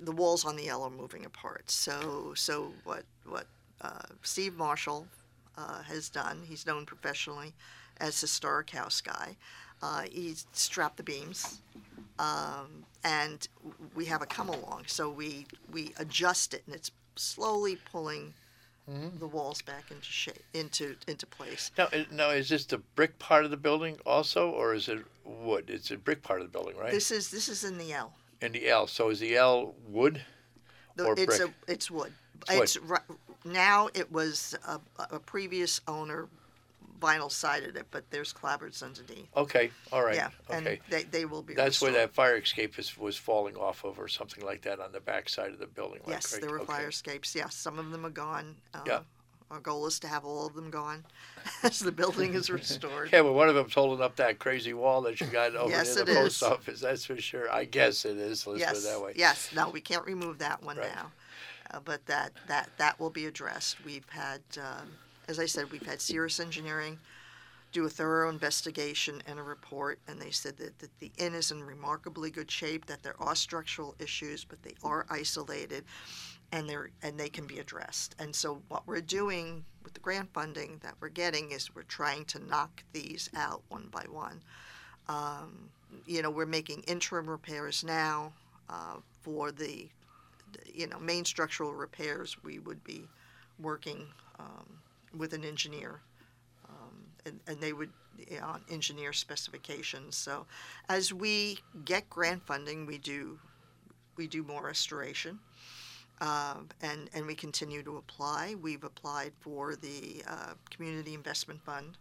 the 0.02 0.12
walls 0.12 0.46
on 0.46 0.56
the 0.56 0.68
L 0.70 0.84
are 0.84 0.90
moving 0.90 1.26
apart. 1.26 1.70
So 1.70 2.34
so 2.36 2.72
what 2.84 3.04
what 3.26 3.48
uh, 3.82 4.00
Steve 4.24 4.56
Marshall 4.58 5.08
uh, 5.58 5.84
has 5.84 6.10
done, 6.10 6.44
he's 6.48 6.66
known 6.66 6.86
professionally 6.86 7.54
as 8.00 8.20
the 8.20 8.26
historic 8.28 8.70
house 8.72 9.02
guy. 9.02 9.36
Uh, 9.82 10.04
he's 10.12 10.48
strapped 10.54 10.98
the 10.98 11.04
beams, 11.04 11.62
um, 12.20 12.86
and 13.04 13.48
we 13.96 14.06
have 14.06 14.22
a 14.22 14.26
come 14.26 14.50
along. 14.50 14.84
So 14.88 15.10
we 15.10 15.46
we 15.72 15.94
adjust 15.98 16.54
it, 16.54 16.64
and 16.66 16.76
it's 16.76 16.92
slowly 17.16 17.76
pulling 17.92 18.34
the 19.20 19.28
walls 19.28 19.62
back 19.64 19.90
into 19.90 20.06
shape 20.06 20.44
into 20.54 20.96
into 21.08 21.26
place. 21.26 21.72
Now, 21.78 21.88
i- 21.92 22.06
now 22.12 22.30
is 22.30 22.50
this 22.50 22.66
the 22.66 22.78
brick 22.78 23.18
part 23.20 23.44
of 23.44 23.52
the 23.52 23.58
building 23.58 23.98
also, 24.06 24.50
or 24.50 24.74
is 24.74 24.88
it 24.88 25.04
wood? 25.24 25.70
It's 25.70 25.90
a 25.92 25.98
brick 25.98 26.22
part 26.22 26.40
of 26.42 26.48
the 26.48 26.52
building, 26.52 26.78
right? 26.78 26.92
This 26.92 27.12
is 27.12 27.30
this 27.32 27.50
is 27.50 27.64
in 27.64 27.78
the 27.78 27.92
L. 27.94 28.14
and 28.42 28.54
the 28.54 28.68
L. 28.68 28.88
So 28.88 29.10
is 29.10 29.20
the 29.20 29.36
L 29.36 29.76
wood? 29.88 30.22
Or 31.00 31.14
it's 31.18 31.38
brick? 31.38 31.42
a 31.68 31.72
it's 31.72 31.92
wood. 31.92 32.14
It's 32.50 32.78
ri- 32.78 32.98
now 33.44 33.90
it 33.94 34.12
was 34.12 34.56
a, 34.68 34.80
a 35.12 35.20
previous 35.20 35.82
owner 35.88 36.28
vinyl 37.00 37.32
sided 37.32 37.76
it, 37.76 37.86
but 37.92 38.10
there's 38.10 38.34
clapboards 38.34 38.82
underneath. 38.82 39.28
Okay, 39.36 39.70
all 39.92 40.04
right. 40.04 40.16
Yeah, 40.16 40.30
and 40.50 40.80
they, 40.90 41.04
they 41.04 41.26
will 41.26 41.42
be. 41.42 41.54
That's 41.54 41.82
where 41.82 41.92
that 41.92 42.14
fire 42.14 42.38
escape 42.38 42.80
is, 42.80 42.98
was 42.98 43.18
falling 43.18 43.56
off 43.56 43.84
of, 43.84 44.00
or 44.00 44.08
something 44.08 44.46
like 44.46 44.62
that, 44.64 44.80
on 44.80 44.92
the 44.92 45.00
back 45.00 45.30
side 45.30 45.52
of 45.52 45.60
the 45.60 45.68
building. 45.68 46.00
right, 46.06 46.16
Yes, 46.16 46.28
correct? 46.28 46.42
there 46.42 46.52
were 46.52 46.62
Okay. 46.62 46.74
fire 46.74 46.88
escapes. 46.88 47.36
Yes, 47.36 47.56
some 47.56 47.78
of 47.80 47.92
them 47.92 48.06
are 48.06 48.10
gone. 48.12 48.56
Yeah. 48.86 48.98
Um, 48.98 49.06
Our 49.52 49.60
goal 49.60 49.86
is 49.86 50.00
to 50.00 50.08
have 50.08 50.26
all 50.26 50.48
of 50.48 50.56
them 50.56 50.70
gone 50.72 51.04
as 51.64 51.80
the 51.80 51.92
building 51.92 52.34
is 52.34 52.50
restored. 52.50 53.10
Yeah, 53.14 53.22
well, 53.22 53.34
one 53.36 53.48
of 53.48 53.56
them's 53.56 53.74
holding 53.74 54.04
up 54.04 54.16
that 54.16 54.40
crazy 54.40 54.74
wall 54.74 55.02
that 55.04 55.22
you 55.22 55.28
got 55.28 55.56
over 55.56 55.70
Yes, 55.70 55.96
near 55.96 56.06
the 56.06 56.14
post 56.16 56.38
is. 56.38 56.44
office. 56.44 56.80
That's 56.82 57.06
for 57.06 57.18
sure. 57.18 57.52
I 57.52 57.66
guess 57.66 58.06
it 58.06 58.18
is. 58.18 58.48
Let's 58.48 58.66
put 58.66 58.78
it 58.78 58.84
that 58.84 59.02
way. 59.02 59.14
yes. 59.16 59.52
No, 59.56 59.70
we 59.70 59.82
can't 59.82 60.06
remove 60.06 60.40
that 60.40 60.64
one 60.64 60.78
Right. 60.78 60.90
now, 60.96 61.12
uh, 61.72 61.80
but 61.86 62.06
that 62.08 62.32
that 62.48 62.70
that 62.78 63.00
will 63.00 63.12
be 63.12 63.28
addressed. 63.28 63.84
We've 63.86 64.10
had, 64.10 64.42
um, 64.58 64.90
as 65.28 65.40
I 65.40 65.46
said, 65.46 65.72
we've 65.72 65.86
had 65.86 66.02
Cirrus 66.02 66.40
Engineering 66.40 66.98
do 67.76 67.86
a 67.86 67.90
thorough 67.90 68.30
investigation 68.30 69.22
and 69.28 69.38
a 69.38 69.44
report, 69.44 70.00
and 70.08 70.20
they 70.22 70.32
said 70.32 70.56
that, 70.56 70.80
that 70.80 70.98
the 71.00 71.12
inn 71.18 71.36
is 71.36 71.52
in 71.52 71.62
remarkably 71.62 72.32
good 72.32 72.50
shape. 72.50 72.86
That 72.86 73.04
there 73.04 73.22
are 73.22 73.36
structural 73.36 73.96
issues, 74.00 74.46
but 74.46 74.64
they 74.64 74.76
are 74.82 75.06
isolated, 75.10 75.84
and 76.54 76.70
they're 76.70 76.90
and 77.04 77.20
they 77.20 77.28
can 77.28 77.46
be 77.46 77.60
addressed. 77.60 78.16
And 78.18 78.34
so 78.34 78.62
what 78.70 78.88
we're 78.88 79.02
doing 79.02 79.66
with 79.84 79.94
the 79.94 80.00
grant 80.00 80.32
funding 80.34 80.80
that 80.84 80.96
we're 81.02 81.10
getting 81.10 81.52
is 81.52 81.76
we're 81.76 81.84
trying 81.84 82.24
to 82.26 82.40
knock 82.40 82.82
these 82.94 83.30
out 83.36 83.62
one 83.68 83.90
by 83.92 84.06
one. 84.10 84.42
Um, 85.10 85.70
you 86.08 86.22
know, 86.22 86.32
we're 86.32 86.46
making 86.46 86.82
interim 86.88 87.30
repairs 87.30 87.84
now 87.84 88.32
uh, 88.70 88.96
for 89.22 89.52
the, 89.52 89.90
you 90.74 90.88
know, 90.88 91.00
main 91.00 91.26
structural 91.26 91.74
repairs. 91.74 92.38
We 92.42 92.60
would 92.60 92.84
be 92.86 93.08
working 93.60 94.08
um, 94.40 94.66
with 95.18 95.34
an 95.34 95.44
engineer, 95.44 96.00
and, 97.26 97.40
and 97.48 97.60
they 97.60 97.74
would 97.74 97.92
you 98.30 98.40
know, 98.40 98.58
engineer 98.70 99.14
specifications. 99.14 100.16
So, 100.16 100.46
as 100.90 101.14
we 101.14 101.60
get 101.84 102.10
grant 102.10 102.46
funding, 102.46 102.86
we 102.86 102.98
do 102.98 103.40
we 104.18 104.28
do 104.28 104.44
more 104.44 104.64
restoration. 104.64 105.40
Uh, 106.22 106.56
and, 106.82 107.10
and 107.14 107.28
we 107.28 107.36
continue 107.36 107.84
to 107.84 107.98
apply. 107.98 108.56
We've 108.62 108.86
applied 108.86 109.34
for 109.42 109.76
the 109.76 110.24
uh, 110.26 110.54
Community 110.70 111.14
Investment 111.14 111.62
Fund. 111.62 111.98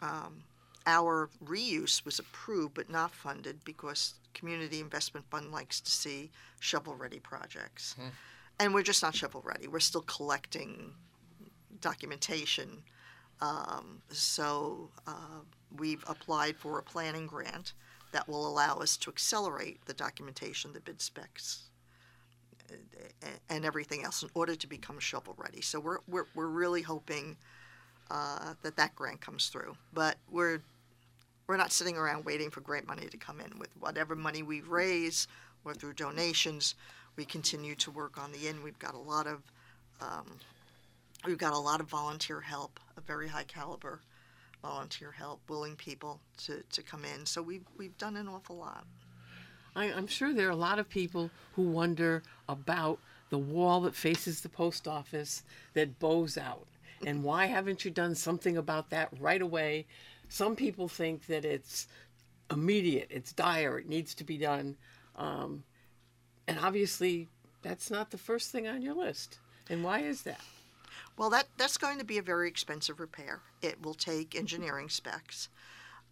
Um, 0.00 0.44
our 0.86 1.28
reuse 1.44 2.04
was 2.04 2.20
approved 2.20 2.74
but 2.74 2.88
not 2.88 3.12
funded 3.12 3.64
because 3.64 4.14
Community 4.34 4.80
Investment 4.80 5.26
Fund 5.30 5.50
likes 5.50 5.80
to 5.80 5.90
see 5.90 6.30
shovel 6.60 6.94
ready 6.94 7.18
projects. 7.18 7.94
Hmm. 7.94 8.08
And 8.60 8.74
we're 8.74 8.82
just 8.82 9.02
not 9.02 9.14
shovel 9.14 9.42
ready. 9.44 9.66
We're 9.66 9.80
still 9.80 10.02
collecting 10.02 10.92
documentation. 11.80 12.82
Um, 13.40 14.02
so 14.10 14.90
uh, 15.06 15.40
we've 15.76 16.04
applied 16.08 16.56
for 16.56 16.78
a 16.78 16.82
planning 16.82 17.26
grant 17.26 17.72
that 18.12 18.28
will 18.28 18.48
allow 18.48 18.76
us 18.76 18.96
to 18.96 19.10
accelerate 19.10 19.84
the 19.86 19.94
documentation, 19.94 20.72
the 20.72 20.80
bid 20.80 21.00
specs, 21.00 21.68
and 23.48 23.64
everything 23.64 24.04
else 24.04 24.22
in 24.22 24.28
order 24.34 24.54
to 24.54 24.66
become 24.66 24.98
shovel 24.98 25.34
ready. 25.38 25.60
So 25.60 25.78
we're, 25.80 25.98
we're, 26.08 26.26
we're 26.34 26.48
really 26.48 26.82
hoping 26.82 27.36
uh, 28.10 28.54
that 28.62 28.76
that 28.76 28.94
grant 28.94 29.20
comes 29.20 29.48
through. 29.48 29.76
But 29.92 30.16
we're 30.30 30.60
we're 31.46 31.56
not 31.56 31.72
sitting 31.72 31.96
around 31.96 32.26
waiting 32.26 32.50
for 32.50 32.60
grant 32.60 32.86
money 32.86 33.06
to 33.06 33.16
come 33.16 33.40
in. 33.40 33.58
With 33.58 33.70
whatever 33.80 34.14
money 34.14 34.42
we 34.42 34.60
raise 34.60 35.26
or 35.64 35.72
through 35.72 35.94
donations, 35.94 36.74
we 37.16 37.24
continue 37.24 37.74
to 37.76 37.90
work 37.90 38.22
on 38.22 38.32
the 38.32 38.48
end. 38.48 38.62
We've 38.62 38.78
got 38.78 38.94
a 38.94 38.98
lot 38.98 39.26
of 39.26 39.42
um, 40.02 40.26
we've 41.24 41.38
got 41.38 41.52
a 41.52 41.58
lot 41.58 41.80
of 41.80 41.88
volunteer 41.88 42.40
help, 42.40 42.80
a 42.96 43.00
very 43.00 43.28
high 43.28 43.44
caliber 43.44 44.00
volunteer 44.62 45.12
help, 45.12 45.40
willing 45.48 45.76
people 45.76 46.20
to, 46.36 46.62
to 46.72 46.82
come 46.82 47.04
in. 47.04 47.24
So 47.26 47.42
we've 47.42 47.64
we've 47.76 47.96
done 47.98 48.16
an 48.16 48.28
awful 48.28 48.56
lot. 48.56 48.84
I, 49.76 49.92
I'm 49.92 50.06
sure 50.06 50.32
there 50.32 50.48
are 50.48 50.52
a 50.52 50.56
lot 50.56 50.78
of 50.78 50.88
people 50.88 51.30
who 51.54 51.62
wonder 51.62 52.22
about 52.48 52.98
the 53.30 53.38
wall 53.38 53.82
that 53.82 53.94
faces 53.94 54.40
the 54.40 54.48
post 54.48 54.88
office 54.88 55.42
that 55.74 55.98
bows 55.98 56.36
out. 56.38 56.66
And 57.06 57.22
why 57.24 57.46
haven't 57.46 57.84
you 57.84 57.90
done 57.90 58.14
something 58.14 58.56
about 58.56 58.90
that 58.90 59.08
right 59.20 59.42
away? 59.42 59.86
Some 60.28 60.56
people 60.56 60.88
think 60.88 61.26
that 61.26 61.44
it's 61.44 61.86
immediate, 62.50 63.08
it's 63.10 63.32
dire, 63.32 63.78
it 63.78 63.88
needs 63.88 64.14
to 64.14 64.24
be 64.24 64.38
done. 64.38 64.76
Um, 65.16 65.62
and 66.46 66.58
obviously, 66.58 67.28
that's 67.62 67.90
not 67.90 68.10
the 68.10 68.18
first 68.18 68.50
thing 68.50 68.66
on 68.66 68.82
your 68.82 68.94
list. 68.94 69.38
And 69.68 69.84
why 69.84 70.00
is 70.00 70.22
that? 70.22 70.40
Well, 71.18 71.30
that, 71.30 71.48
that's 71.56 71.76
going 71.76 71.98
to 71.98 72.04
be 72.04 72.18
a 72.18 72.22
very 72.22 72.48
expensive 72.48 73.00
repair. 73.00 73.40
It 73.60 73.82
will 73.82 73.94
take 73.94 74.36
engineering 74.36 74.88
specs. 74.88 75.48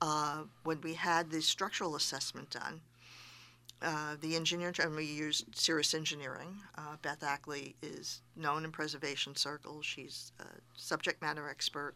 Uh, 0.03 0.43
when 0.65 0.81
we 0.81 0.95
had 0.95 1.31
the 1.31 1.41
structural 1.41 1.95
assessment 1.95 2.51
done, 2.51 2.81
uh, 3.81 4.17
the 4.21 4.35
engineer, 4.35 4.73
and 4.83 4.97
we 4.97 5.05
used 5.05 5.47
Cirrus 5.55 5.95
Engineering. 5.95 6.61
Uh, 6.77 6.97
Beth 7.03 7.23
Ackley 7.23 7.77
is 7.83 8.21
known 8.35 8.65
in 8.65 8.73
preservation 8.73 9.37
circles. 9.37 9.87
She's 9.87 10.33
a 10.41 10.45
subject 10.75 11.23
matter 11.23 11.49
expert. 11.49 11.95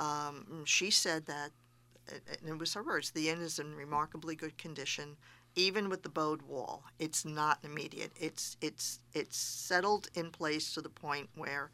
Um, 0.00 0.64
she 0.64 0.90
said 0.90 1.26
that, 1.26 1.50
and 2.08 2.54
it 2.54 2.58
was 2.58 2.72
her 2.74 2.82
words, 2.82 3.10
the 3.10 3.28
inn 3.28 3.42
is 3.42 3.58
in 3.58 3.74
remarkably 3.74 4.34
good 4.34 4.56
condition, 4.56 5.16
even 5.56 5.90
with 5.90 6.02
the 6.02 6.08
bowed 6.08 6.42
wall. 6.42 6.84
It's 6.98 7.24
not 7.24 7.58
immediate. 7.64 8.12
It's 8.18 8.56
it's 8.60 9.00
it's 9.12 9.36
settled 9.36 10.08
in 10.14 10.30
place 10.30 10.72
to 10.74 10.80
the 10.80 10.88
point 10.88 11.28
where 11.34 11.70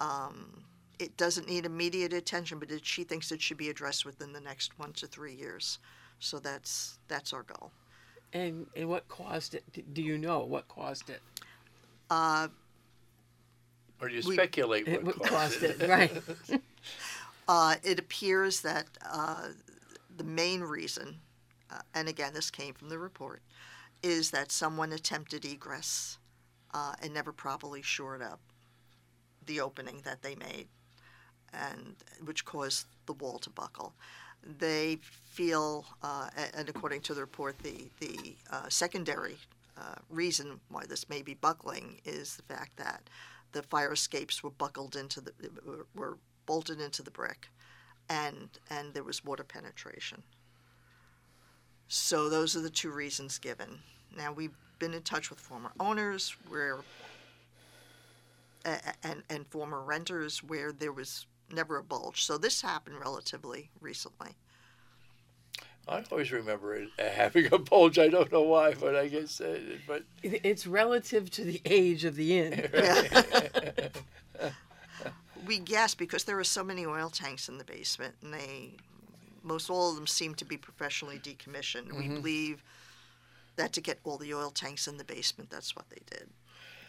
um, 0.00 0.62
it 0.98 1.16
doesn't 1.16 1.48
need 1.48 1.64
immediate 1.64 2.12
attention, 2.12 2.58
but 2.58 2.70
it, 2.70 2.84
she 2.84 3.04
thinks 3.04 3.30
it 3.32 3.40
should 3.40 3.56
be 3.56 3.68
addressed 3.68 4.04
within 4.04 4.32
the 4.32 4.40
next 4.40 4.78
one 4.78 4.92
to 4.94 5.06
three 5.06 5.34
years. 5.34 5.78
So 6.20 6.38
that's 6.38 6.98
that's 7.08 7.32
our 7.32 7.44
goal. 7.44 7.70
And, 8.32 8.66
and 8.76 8.88
what 8.88 9.08
caused 9.08 9.54
it? 9.54 9.64
Do 9.94 10.02
you 10.02 10.18
know 10.18 10.40
what 10.40 10.68
caused 10.68 11.08
it? 11.08 11.22
Uh, 12.10 12.48
Or 14.00 14.08
do 14.08 14.14
you 14.16 14.22
We- 14.26 14.34
speculate 14.34 14.86
what 14.88 15.04
what 15.04 15.22
caused 15.22 15.62
it? 15.62 15.88
right. 15.88 16.12
Uh, 17.50 17.76
it 17.82 17.98
appears 17.98 18.60
that 18.60 18.84
uh, 19.10 19.48
the 20.18 20.22
main 20.24 20.60
reason, 20.60 21.18
uh, 21.70 21.78
and 21.94 22.06
again, 22.06 22.34
this 22.34 22.50
came 22.50 22.74
from 22.74 22.90
the 22.90 22.98
report, 22.98 23.40
is 24.02 24.30
that 24.30 24.52
someone 24.52 24.92
attempted 24.92 25.46
egress 25.46 26.18
uh, 26.74 26.92
and 27.00 27.14
never 27.14 27.32
properly 27.32 27.80
shored 27.80 28.20
up 28.20 28.38
the 29.48 29.60
opening 29.60 30.00
that 30.04 30.22
they 30.22 30.36
made, 30.36 30.68
and 31.52 31.96
which 32.24 32.44
caused 32.44 32.86
the 33.06 33.14
wall 33.14 33.38
to 33.40 33.50
buckle. 33.50 33.92
They 34.58 34.98
feel, 35.02 35.84
uh, 36.02 36.28
and 36.54 36.68
according 36.68 37.00
to 37.02 37.14
the 37.14 37.22
report, 37.22 37.58
the 37.58 37.90
the 37.98 38.36
uh, 38.50 38.68
secondary 38.68 39.36
uh, 39.76 39.96
reason 40.08 40.60
why 40.68 40.84
this 40.88 41.08
may 41.08 41.22
be 41.22 41.34
buckling 41.34 42.00
is 42.04 42.36
the 42.36 42.54
fact 42.54 42.76
that 42.76 43.10
the 43.52 43.62
fire 43.64 43.92
escapes 43.92 44.42
were 44.42 44.50
buckled 44.50 44.94
into 44.94 45.20
the 45.20 45.32
were- 45.64 45.86
were 45.94 46.18
bolted 46.46 46.80
into 46.80 47.02
the 47.02 47.10
brick, 47.10 47.48
and 48.08 48.48
and 48.70 48.94
there 48.94 49.02
was 49.04 49.24
water 49.24 49.44
penetration. 49.44 50.22
So 51.88 52.28
those 52.28 52.54
are 52.54 52.60
the 52.60 52.70
two 52.70 52.90
reasons 52.90 53.38
given. 53.38 53.80
Now 54.16 54.32
we've 54.32 54.56
been 54.78 54.94
in 54.94 55.02
touch 55.02 55.30
with 55.30 55.40
former 55.40 55.72
owners 55.80 56.36
a- 56.52 56.84
and 59.02 59.22
and 59.28 59.46
former 59.48 59.82
renters 59.82 60.42
where 60.42 60.72
there 60.72 60.92
was 60.92 61.26
never 61.52 61.76
a 61.76 61.82
bulge. 61.82 62.24
So 62.24 62.38
this 62.38 62.62
happened 62.62 63.00
relatively 63.00 63.70
recently. 63.80 64.36
I 65.88 66.04
always 66.10 66.30
remember 66.30 66.74
it 66.74 66.88
uh, 66.98 67.08
having 67.08 67.46
a 67.52 67.58
bulge. 67.58 67.98
I 67.98 68.08
don't 68.08 68.30
know 68.30 68.42
why, 68.42 68.74
but 68.74 68.94
I 68.94 69.08
guess. 69.08 69.40
Uh, 69.40 69.58
but 69.86 70.02
It's 70.22 70.66
relative 70.66 71.30
to 71.30 71.44
the 71.44 71.62
age 71.64 72.04
of 72.04 72.14
the 72.14 72.38
inn. 72.38 72.68
Yeah. 72.74 73.88
we 75.46 75.58
guess 75.58 75.94
because 75.94 76.24
there 76.24 76.38
are 76.38 76.44
so 76.44 76.62
many 76.62 76.84
oil 76.84 77.08
tanks 77.08 77.48
in 77.48 77.56
the 77.56 77.64
basement, 77.64 78.16
and 78.22 78.34
they 78.34 78.74
most 79.42 79.70
all 79.70 79.90
of 79.90 79.96
them 79.96 80.06
seem 80.06 80.34
to 80.34 80.44
be 80.44 80.58
professionally 80.58 81.18
decommissioned. 81.18 81.92
We 81.92 82.08
believe 82.08 82.62
that 83.56 83.72
to 83.72 83.80
get 83.80 83.98
all 84.04 84.18
the 84.18 84.34
oil 84.34 84.50
tanks 84.50 84.86
in 84.86 84.98
the 84.98 85.04
basement, 85.04 85.48
that's 85.48 85.74
what 85.74 85.88
they 85.88 86.02
did, 86.10 86.28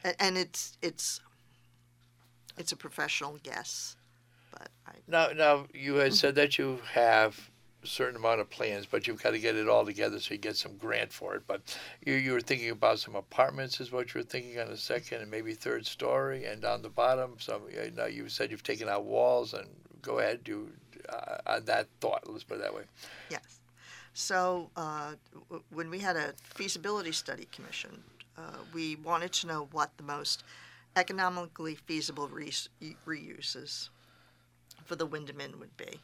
and, 0.04 0.16
and 0.20 0.38
it's 0.38 0.78
it's 0.82 1.22
it's 2.58 2.72
a 2.72 2.76
professional 2.76 3.38
guess, 3.44 3.96
but 4.52 4.70
I, 4.88 4.92
now, 5.08 5.30
now 5.30 5.66
you 5.74 5.96
had 5.96 6.14
said 6.14 6.36
that 6.36 6.58
you 6.58 6.80
have 6.94 7.50
a 7.84 7.88
certain 7.88 8.18
amount 8.18 8.42
of 8.42 8.50
plans, 8.50 8.86
but 8.86 9.08
you've 9.08 9.22
got 9.22 9.32
to 9.32 9.40
get 9.40 9.56
it 9.56 9.70
all 9.70 9.86
together 9.86 10.20
so 10.20 10.34
you 10.34 10.40
get 10.40 10.58
some 10.58 10.76
grant 10.78 11.14
for 11.14 11.36
it. 11.36 11.44
But 11.48 11.62
you 12.06 12.14
you 12.14 12.34
were 12.34 12.42
thinking 12.42 12.70
about 12.70 13.00
some 13.00 13.16
apartments, 13.16 13.80
is 13.80 13.92
what 13.92 14.14
you 14.14 14.20
were 14.20 14.26
thinking 14.26 14.60
on 14.60 14.70
the 14.70 14.78
second 14.78 15.22
and 15.22 15.32
maybe 15.32 15.54
third 15.54 15.86
story, 15.86 16.46
and 16.46 16.66
on 16.66 16.82
the 16.82 16.90
bottom. 16.90 17.36
Some 17.40 17.62
now 17.96 18.06
you 18.06 18.30
said 18.30 18.52
you've 18.52 18.64
taken 18.64 18.90
out 18.90 19.06
walls, 19.06 19.54
and 19.54 19.68
go 20.02 20.20
ahead, 20.20 20.44
do 20.44 20.70
uh, 21.08 21.38
on 21.48 21.66
that 21.66 21.88
thought. 22.02 22.30
Let's 22.30 22.44
put 22.44 22.58
it 22.58 22.62
that 22.62 22.74
way. 22.74 22.84
Yes. 23.30 23.60
So 24.14 24.70
uh, 24.76 25.14
w- 25.50 25.64
when 25.72 25.90
we 25.90 26.00
had 26.00 26.18
a 26.18 26.34
feasibility 26.44 27.12
study 27.12 27.48
commission, 27.52 28.04
uh, 28.38 28.58
we 28.74 28.96
wanted 28.98 29.32
to 29.34 29.48
know 29.48 29.70
what 29.72 29.96
the 29.98 30.04
most 30.04 30.44
economically 30.96 31.76
feasible 31.76 32.28
re- 32.28 32.52
reuses 33.06 33.90
for 34.86 34.96
the 34.96 35.06
Windham 35.06 35.40
Inn 35.40 35.60
would 35.60 35.76
be. 35.78 36.00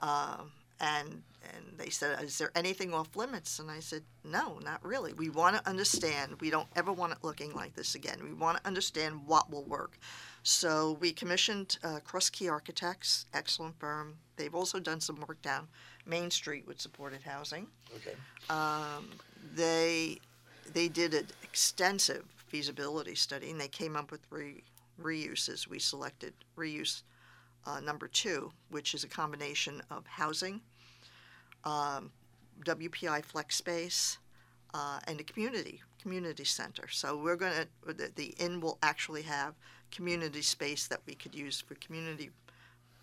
Um, 0.00 0.52
and 0.80 1.22
and 1.54 1.78
they 1.78 1.90
said, 1.90 2.22
"Is 2.22 2.38
there 2.38 2.50
anything 2.54 2.94
off 2.94 3.16
limits?" 3.16 3.58
And 3.58 3.70
I 3.70 3.80
said, 3.80 4.02
"No, 4.24 4.58
not 4.58 4.84
really. 4.84 5.12
We 5.12 5.28
want 5.30 5.56
to 5.56 5.68
understand. 5.68 6.40
We 6.40 6.50
don't 6.50 6.68
ever 6.76 6.92
want 6.92 7.12
it 7.12 7.18
looking 7.22 7.54
like 7.54 7.74
this 7.74 7.94
again. 7.94 8.18
We 8.22 8.32
want 8.32 8.58
to 8.58 8.66
understand 8.66 9.26
what 9.26 9.50
will 9.50 9.64
work." 9.64 9.98
So 10.42 10.96
we 11.00 11.12
commissioned 11.12 11.78
uh, 11.82 12.00
Crosskey 12.06 12.50
Architects, 12.50 13.26
excellent 13.34 13.78
firm. 13.78 14.16
They've 14.36 14.54
also 14.54 14.80
done 14.80 15.00
some 15.00 15.16
work 15.28 15.40
down 15.42 15.68
Main 16.06 16.30
Street 16.30 16.66
with 16.66 16.80
supported 16.80 17.22
housing. 17.22 17.66
Okay. 17.96 18.16
Um, 18.48 19.10
they 19.54 20.18
they 20.72 20.88
did 20.88 21.14
an 21.14 21.26
extensive 21.42 22.24
feasibility 22.50 23.14
study 23.14 23.50
and 23.50 23.60
they 23.60 23.68
came 23.68 23.96
up 23.96 24.10
with 24.10 24.20
re- 24.30 24.64
reuses. 25.00 25.68
We 25.68 25.78
selected 25.78 26.34
reuse 26.58 27.02
uh, 27.66 27.80
number 27.80 28.08
two, 28.08 28.50
which 28.70 28.94
is 28.94 29.04
a 29.04 29.08
combination 29.08 29.82
of 29.90 30.06
housing, 30.06 30.60
um, 31.64 32.10
WPI 32.64 33.24
flex 33.24 33.56
space, 33.56 34.18
uh, 34.74 34.98
and 35.06 35.20
a 35.20 35.24
community 35.24 35.80
community 36.02 36.44
center. 36.44 36.88
So 36.88 37.16
we're 37.16 37.36
going 37.36 37.52
to 37.52 37.92
the, 37.92 38.10
the 38.14 38.34
inn 38.38 38.60
will 38.60 38.78
actually 38.82 39.22
have 39.22 39.54
community 39.90 40.42
space 40.42 40.86
that 40.88 41.00
we 41.06 41.14
could 41.14 41.34
use 41.34 41.60
for 41.60 41.74
community 41.76 42.30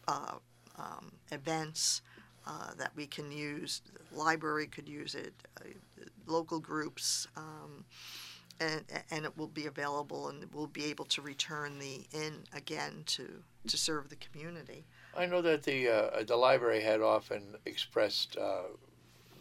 uh, 0.08 0.36
um, 0.78 1.12
events. 1.32 2.02
Uh, 2.50 2.74
that 2.78 2.92
we 2.96 3.06
can 3.06 3.30
use, 3.30 3.82
the 4.10 4.18
library 4.18 4.68
could 4.68 4.88
use 4.88 5.16
it, 5.16 5.34
uh, 5.60 5.66
local 6.28 6.62
groups, 6.62 7.28
um, 7.36 7.84
and 8.60 8.84
and 9.12 9.26
it 9.26 9.38
will 9.38 9.48
be 9.48 9.66
available, 9.66 10.30
and 10.30 10.46
we'll 10.54 10.68
be 10.68 10.86
able 10.86 11.06
to 11.06 11.22
return 11.22 11.80
the 11.80 12.06
inn 12.12 12.44
again 12.54 13.04
to 13.08 13.44
to 13.68 13.78
serve 13.78 14.10
the 14.10 14.16
community. 14.16 14.86
I 15.16 15.26
know 15.26 15.42
that 15.42 15.64
the 15.64 15.90
uh, 15.90 16.24
the 16.24 16.36
library 16.36 16.82
had 16.82 17.02
often 17.02 17.56
expressed 17.66 18.38
uh, 18.38 18.64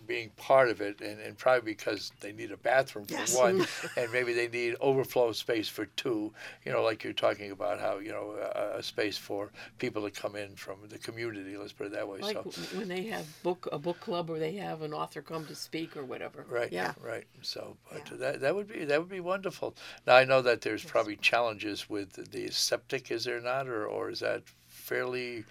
being 0.06 0.30
part 0.36 0.68
of 0.70 0.80
it, 0.80 1.00
and, 1.00 1.20
and 1.20 1.36
probably 1.38 1.72
because 1.72 2.12
they 2.20 2.32
need 2.32 2.52
a 2.52 2.56
bathroom 2.56 3.06
for 3.06 3.12
Yes. 3.14 3.34
one, 3.36 3.66
and 3.96 4.12
maybe 4.12 4.32
they 4.32 4.48
need 4.48 4.76
overflow 4.80 5.32
space 5.32 5.68
for 5.68 5.86
two. 5.86 6.32
You 6.64 6.72
know, 6.72 6.82
like 6.82 7.04
you're 7.04 7.12
talking 7.12 7.50
about 7.50 7.80
how 7.80 7.98
you 7.98 8.12
know 8.12 8.34
a, 8.54 8.78
a 8.78 8.82
space 8.82 9.18
for 9.18 9.50
people 9.78 10.02
to 10.02 10.10
come 10.10 10.36
in 10.36 10.54
from 10.56 10.78
the 10.88 10.98
community. 10.98 11.56
Let's 11.56 11.72
put 11.72 11.88
it 11.88 11.92
that 11.92 12.08
way. 12.08 12.20
Like 12.20 12.36
so. 12.36 12.42
when 12.72 12.88
they 12.88 13.04
have 13.04 13.26
book 13.42 13.68
a 13.72 13.78
book 13.78 14.00
club 14.00 14.30
or 14.30 14.38
they 14.38 14.54
have 14.54 14.82
an 14.82 14.94
author 14.94 15.22
come 15.22 15.46
to 15.46 15.54
speak 15.54 15.96
or 15.96 16.04
whatever. 16.04 16.44
Right. 16.48 16.72
Yeah. 16.72 16.94
Right. 17.02 17.26
So, 17.42 17.76
but 17.92 18.02
Yeah. 18.10 18.16
that 18.18 18.40
that 18.40 18.54
would 18.54 18.68
be 18.68 18.84
that 18.84 18.98
would 19.00 19.10
be 19.10 19.20
wonderful. 19.20 19.74
Now 20.06 20.16
I 20.16 20.24
know 20.24 20.42
that 20.42 20.60
there's 20.62 20.84
probably 20.84 21.16
challenges 21.16 21.88
with 21.88 22.12
the 22.32 22.50
septic, 22.50 23.10
is 23.10 23.24
there 23.24 23.40
not, 23.40 23.68
or 23.68 23.86
or 23.86 24.10
is 24.10 24.20
that 24.20 24.42
fairly 24.68 25.44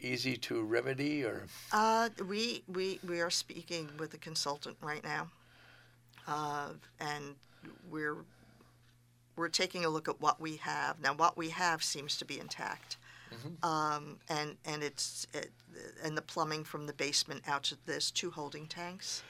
easy 0.00 0.36
to 0.36 0.62
remedy, 0.62 1.24
or 1.24 1.46
Uh, 1.72 2.08
we, 2.28 2.62
we, 2.68 2.98
we 3.06 3.20
are 3.20 3.30
speaking 3.30 3.88
with 3.98 4.14
a 4.14 4.18
consultant 4.18 4.76
right 4.80 5.04
now, 5.04 5.28
uh, 6.26 6.70
and 6.98 7.34
we're 7.90 8.24
we're 9.36 9.48
taking 9.48 9.84
a 9.84 9.88
look 9.88 10.06
at 10.08 10.20
what 10.20 10.38
we 10.40 10.56
have 10.56 11.00
now. 11.00 11.14
What 11.14 11.36
we 11.36 11.48
have 11.50 11.82
seems 11.82 12.16
to 12.18 12.24
be 12.24 12.38
intact, 12.38 12.96
um, 13.62 14.18
and 14.28 14.56
and 14.66 14.82
it's 14.82 15.26
it, 15.32 15.50
and 16.04 16.16
the 16.16 16.22
plumbing 16.22 16.64
from 16.64 16.86
the 16.86 16.92
basement 16.92 17.42
out 17.46 17.62
to 17.64 17.76
there's 17.86 18.10
two 18.10 18.30
holding 18.30 18.66
tanks. 18.66 19.22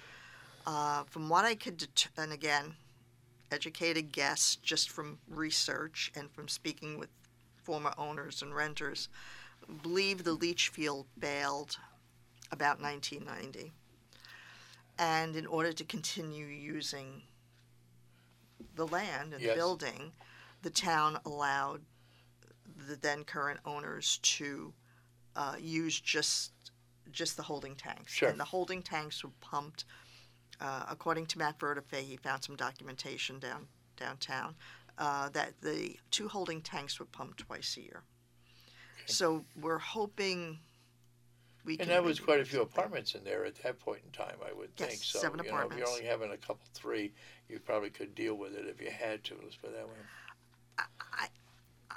Uh, 0.67 1.05
from 1.05 1.29
what 1.29 1.45
I 1.45 1.55
could, 1.55 1.79
det- 1.79 2.09
and 2.17 2.33
again, 2.33 2.75
educated 3.53 4.11
guess 4.13 4.57
just 4.63 4.91
from 4.91 5.19
research 5.29 6.11
and 6.17 6.31
from 6.31 6.49
speaking 6.49 6.99
with 6.99 7.09
former 7.63 7.93
owners 7.97 8.43
and 8.43 8.55
renters, 8.55 9.09
believe 9.83 10.25
the 10.25 10.33
leach 10.33 10.69
field 10.69 11.07
failed 11.21 11.79
about 12.51 12.81
1990. 12.81 13.73
And 14.99 15.37
in 15.37 15.47
order 15.47 15.73
to 15.73 15.85
continue 15.85 16.47
using 16.47 17.23
the 18.75 18.87
land 18.87 19.33
and 19.33 19.43
Yes. 19.43 19.51
the 19.51 19.57
building, 19.57 20.13
the 20.63 20.71
town 20.71 21.19
allowed 21.25 21.83
the 22.89 22.97
then 22.97 23.25
current 23.25 23.61
owners 23.65 24.19
to 24.23 24.73
uh, 25.37 25.57
use 25.59 26.01
just 26.01 26.53
just 27.13 27.37
the 27.37 27.43
holding 27.43 27.75
tanks. 27.75 28.13
Sure. 28.13 28.29
And 28.29 28.39
the 28.39 28.45
holding 28.45 28.83
tanks 28.83 29.25
were 29.25 29.31
pumped. 29.41 29.85
Uh, 30.61 30.85
according 30.89 31.27
to 31.27 31.39
Matt 31.39 31.59
Vertifay, 31.59 32.03
he 32.03 32.17
found 32.17 32.45
some 32.45 32.55
documentation 32.57 33.39
down 33.39 33.67
downtown 33.97 34.55
uh, 34.99 35.29
that 35.31 35.61
the 35.61 35.97
two 36.11 36.29
holding 36.29 36.61
tanks 36.61 36.99
were 37.01 37.07
pumped 37.07 37.39
twice 37.39 37.77
a 37.77 37.81
year. 37.83 38.03
So 39.11 39.45
we're 39.61 39.79
hoping 39.79 40.59
we 41.65 41.77
can. 41.77 41.85
and 41.85 41.91
that 41.91 42.05
was 42.05 42.19
maybe 42.19 42.25
quite 42.27 42.41
a 42.41 42.45
do 42.45 42.51
few 42.51 42.59
something. 42.61 42.79
apartments 42.79 43.15
in 43.15 43.25
there 43.25 43.45
at 43.45 43.57
that 43.63 43.79
point 43.79 44.01
in 44.05 44.11
time, 44.13 44.37
I 44.47 44.53
would 44.53 44.75
think. 44.77 45.03
So 45.03 45.19
seven 45.19 45.45
you 45.45 45.51
know, 45.51 45.69
if 45.71 45.77
you're 45.77 45.89
only 45.89 46.05
having 46.05 46.33
a 46.33 46.37
couple, 46.37 46.67
three, 46.75 47.13
you 47.49 47.59
probably 47.59 47.91
could 47.91 48.15
deal 48.15 48.35
with 48.35 48.55
it 48.55 48.67
if 48.67 48.81
you 48.81 48.91
had 48.91 49.23
to. 49.25 49.35
Let's 49.43 49.57
put 49.57 49.71
it 49.71 49.77
that 49.77 49.87
way. 49.87 49.95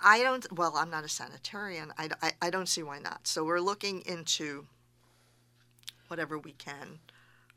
I 0.05 0.21
don't. 0.21 0.45
Well, 0.51 0.73
I'm 0.75 0.89
not 0.89 1.05
a 1.05 1.09
sanitarian. 1.09 1.93
I, 1.97 2.09
I, 2.21 2.31
I 2.41 2.49
don't 2.49 2.67
see 2.67 2.83
why 2.83 2.99
not. 2.99 3.25
So 3.25 3.45
we're 3.45 3.61
looking 3.61 4.01
into 4.05 4.67
whatever 6.09 6.37
we 6.37 6.51
can 6.53 6.99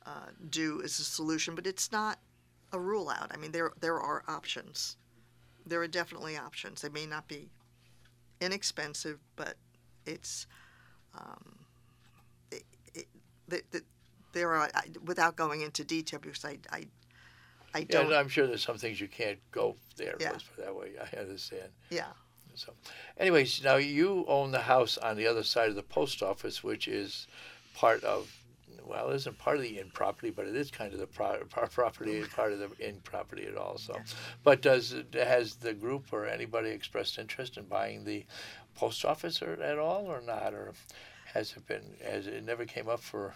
uh, 0.05 0.27
do 0.49 0.81
as 0.81 0.97
a 0.99 1.03
solution, 1.03 1.55
but 1.55 1.67
it's 1.67 1.91
not 1.91 2.19
a 2.71 2.79
rule 2.79 3.09
out. 3.09 3.31
I 3.33 3.37
mean, 3.37 3.51
there 3.51 3.71
there 3.81 3.99
are 3.99 4.23
options. 4.27 4.95
There 5.65 5.81
are 5.81 5.87
definitely 5.87 6.37
options. 6.37 6.81
They 6.81 6.89
may 6.89 7.05
not 7.05 7.27
be 7.27 7.49
inexpensive, 8.41 9.19
but 9.35 9.55
it's 10.05 10.47
um, 11.17 11.59
it, 12.51 12.63
it, 12.93 13.07
the, 13.47 13.61
the, 13.71 13.81
there 14.33 14.53
are 14.53 14.69
I, 14.73 14.83
without 15.05 15.35
going 15.35 15.61
into 15.61 15.83
detail 15.83 16.19
because 16.21 16.45
I 16.45 16.57
I, 16.71 16.85
I 17.73 17.79
Yeah, 17.79 17.85
don't. 17.89 18.05
and 18.07 18.15
I'm 18.15 18.27
sure 18.29 18.47
there's 18.47 18.63
some 18.63 18.77
things 18.77 18.99
you 19.01 19.07
can't 19.07 19.39
go 19.51 19.75
there. 19.95 20.15
Yeah. 20.19 20.31
Let's 20.31 20.43
put 20.43 20.59
it 20.59 20.65
that 20.65 20.75
way. 20.75 20.91
I 20.99 21.17
understand. 21.17 21.69
yeah. 21.89 22.05
So, 22.55 22.73
anyways, 23.19 23.63
now 23.63 23.75
you 23.75 24.25
own 24.27 24.49
the 24.49 24.61
house 24.61 24.97
on 24.97 25.15
the 25.15 25.27
other 25.27 25.43
side 25.43 25.69
of 25.69 25.75
the 25.75 25.83
post 25.83 26.23
office, 26.23 26.63
which 26.63 26.87
is 26.87 27.27
part 27.75 28.03
of, 28.03 28.31
well, 28.87 29.09
it 29.11 29.15
isn't 29.15 29.37
part 29.37 29.57
of 29.57 29.63
the 29.63 29.79
inn 29.79 29.91
property, 29.93 30.29
but 30.29 30.45
it 30.45 30.55
is 30.55 30.71
kind 30.71 30.93
of 30.93 30.99
the 30.99 31.07
pro- 31.07 31.43
pro- 31.49 31.67
property 31.67 32.23
part 32.35 32.53
of 32.53 32.59
the 32.59 32.69
inn 32.79 32.99
property 33.03 33.45
at 33.45 33.57
all. 33.57 33.77
So, 33.77 33.93
but 34.43 34.61
does 34.61 34.95
has 35.13 35.55
the 35.55 35.73
group 35.73 36.11
or 36.11 36.25
anybody 36.25 36.69
expressed 36.69 37.17
interest 37.17 37.57
in 37.57 37.65
buying 37.65 38.03
the 38.03 38.25
post 38.75 39.03
office 39.05 39.41
or, 39.41 39.61
at 39.61 39.77
all, 39.79 40.05
or 40.05 40.21
not, 40.21 40.53
or 40.53 40.73
has 41.33 41.53
it 41.57 41.65
been? 41.67 41.95
Has 42.03 42.27
it 42.27 42.43
never 42.45 42.65
came 42.65 42.87
up 42.89 43.01
for? 43.01 43.33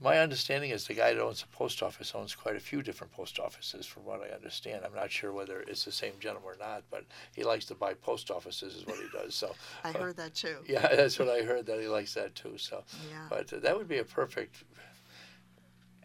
My 0.00 0.18
understanding 0.18 0.70
is 0.70 0.86
the 0.86 0.94
guy 0.94 1.14
that 1.14 1.22
owns 1.22 1.40
the 1.42 1.48
post 1.48 1.82
office 1.82 2.12
owns 2.14 2.34
quite 2.34 2.56
a 2.56 2.60
few 2.60 2.82
different 2.82 3.12
post 3.12 3.38
offices, 3.38 3.86
from 3.86 4.04
what 4.04 4.20
I 4.20 4.34
understand. 4.34 4.84
I'm 4.84 4.94
not 4.94 5.10
sure 5.10 5.32
whether 5.32 5.60
it's 5.60 5.84
the 5.84 5.92
same 5.92 6.14
gentleman 6.18 6.50
or 6.50 6.56
not, 6.58 6.82
but 6.90 7.04
he 7.34 7.44
likes 7.44 7.64
to 7.66 7.74
buy 7.74 7.94
post 7.94 8.30
offices, 8.30 8.74
is 8.74 8.86
what 8.86 8.96
he 8.96 9.06
does. 9.16 9.34
So, 9.34 9.54
I 9.84 9.92
heard 9.92 10.16
that 10.16 10.34
too. 10.34 10.56
yeah, 10.68 10.88
that's 10.94 11.18
what 11.18 11.28
I 11.28 11.42
heard 11.42 11.66
that 11.66 11.80
he 11.80 11.86
likes 11.86 12.12
that 12.14 12.34
too. 12.34 12.58
So, 12.58 12.82
Yeah. 13.08 13.26
but 13.30 13.52
uh, 13.52 13.60
that 13.60 13.76
would 13.76 13.88
be 13.88 13.98
a 13.98 14.04
perfect 14.04 14.64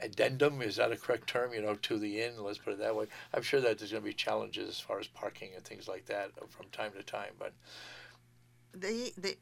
addendum. 0.02 0.62
Is 0.62 0.76
that 0.78 0.92
a 0.92 0.96
correct 0.96 1.28
term? 1.28 1.52
You 1.54 1.62
know, 1.62 1.76
to 1.76 1.98
the 1.98 2.22
inn. 2.22 2.34
Let's 2.38 2.60
put 2.60 2.74
it 2.74 2.80
that 2.80 2.96
way. 2.96 3.08
I'm 3.34 3.42
sure 3.42 3.60
that 3.60 3.80
there's 3.80 3.92
going 3.92 4.04
to 4.04 4.08
be 4.08 4.14
challenges 4.14 4.70
as 4.70 4.80
far 4.80 5.00
as 5.00 5.08
parking 5.08 5.50
and 5.56 5.64
things 5.64 5.88
like 5.88 6.06
that 6.06 6.32
from 6.50 6.68
time 6.72 6.92
to 6.96 7.04
time. 7.04 7.34
But 7.40 7.54
They, 8.74 9.12
they, 9.18 9.36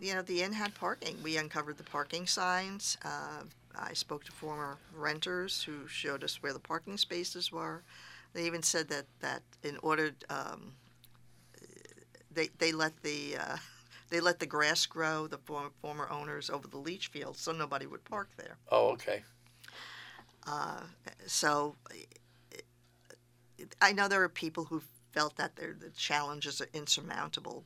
you 0.00 0.14
know, 0.14 0.22
the 0.22 0.42
inn 0.42 0.52
had 0.52 0.74
parking. 0.74 1.16
We 1.22 1.36
uncovered 1.36 1.78
the 1.78 1.84
parking 1.84 2.26
signs. 2.26 2.98
Uh, 3.04 3.44
I 3.78 3.92
spoke 3.94 4.24
to 4.24 4.32
former 4.32 4.78
renters 4.94 5.62
who 5.62 5.86
showed 5.86 6.24
us 6.24 6.42
where 6.42 6.52
the 6.52 6.58
parking 6.58 6.96
spaces 6.96 7.50
were. 7.50 7.82
They 8.32 8.44
even 8.46 8.62
said 8.62 8.88
that, 8.88 9.06
that 9.20 9.42
in 9.62 9.78
order, 9.82 10.12
um, 10.30 10.72
they, 12.30 12.48
they 12.58 12.72
let 12.72 13.02
the 13.02 13.36
uh, 13.38 13.56
they 14.10 14.20
let 14.20 14.40
the 14.40 14.46
grass 14.46 14.86
grow. 14.86 15.26
The 15.26 15.38
former, 15.38 15.70
former 15.80 16.08
owners 16.10 16.50
over 16.50 16.68
the 16.68 16.78
leach 16.78 17.08
field, 17.08 17.36
so 17.36 17.52
nobody 17.52 17.86
would 17.86 18.04
park 18.04 18.30
there. 18.36 18.56
oh, 18.70 18.88
okay. 18.90 19.22
Uh, 20.46 20.80
so 21.26 21.76
I 23.80 23.92
know 23.92 24.08
there 24.08 24.22
are 24.22 24.28
people 24.28 24.64
who 24.64 24.82
felt 25.12 25.36
that 25.36 25.56
their 25.56 25.74
the 25.78 25.90
challenges 25.90 26.60
are 26.60 26.68
insurmountable. 26.72 27.64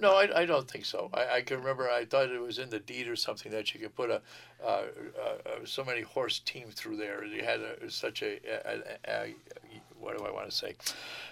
No, 0.00 0.14
I, 0.14 0.40
I 0.40 0.46
don't 0.46 0.68
think 0.68 0.84
so. 0.84 1.10
I, 1.14 1.36
I 1.36 1.40
can 1.42 1.58
remember 1.58 1.88
I 1.88 2.04
thought 2.04 2.30
it 2.30 2.40
was 2.40 2.58
in 2.58 2.70
the 2.70 2.80
deed 2.80 3.08
or 3.08 3.16
something 3.16 3.52
that 3.52 3.72
you 3.72 3.80
could 3.80 3.94
put 3.94 4.10
a 4.10 4.20
uh, 4.64 4.66
uh, 4.66 4.82
uh, 5.20 5.50
so 5.64 5.84
many 5.84 6.02
horse 6.02 6.38
team 6.40 6.68
through 6.70 6.96
there. 6.96 7.24
You 7.24 7.42
had 7.44 7.60
a, 7.60 7.90
such 7.90 8.22
a, 8.22 8.38
a, 8.66 8.80
a, 9.08 9.34
what 9.98 10.16
do 10.16 10.24
I 10.24 10.30
want 10.30 10.50
to 10.50 10.56
say? 10.56 10.74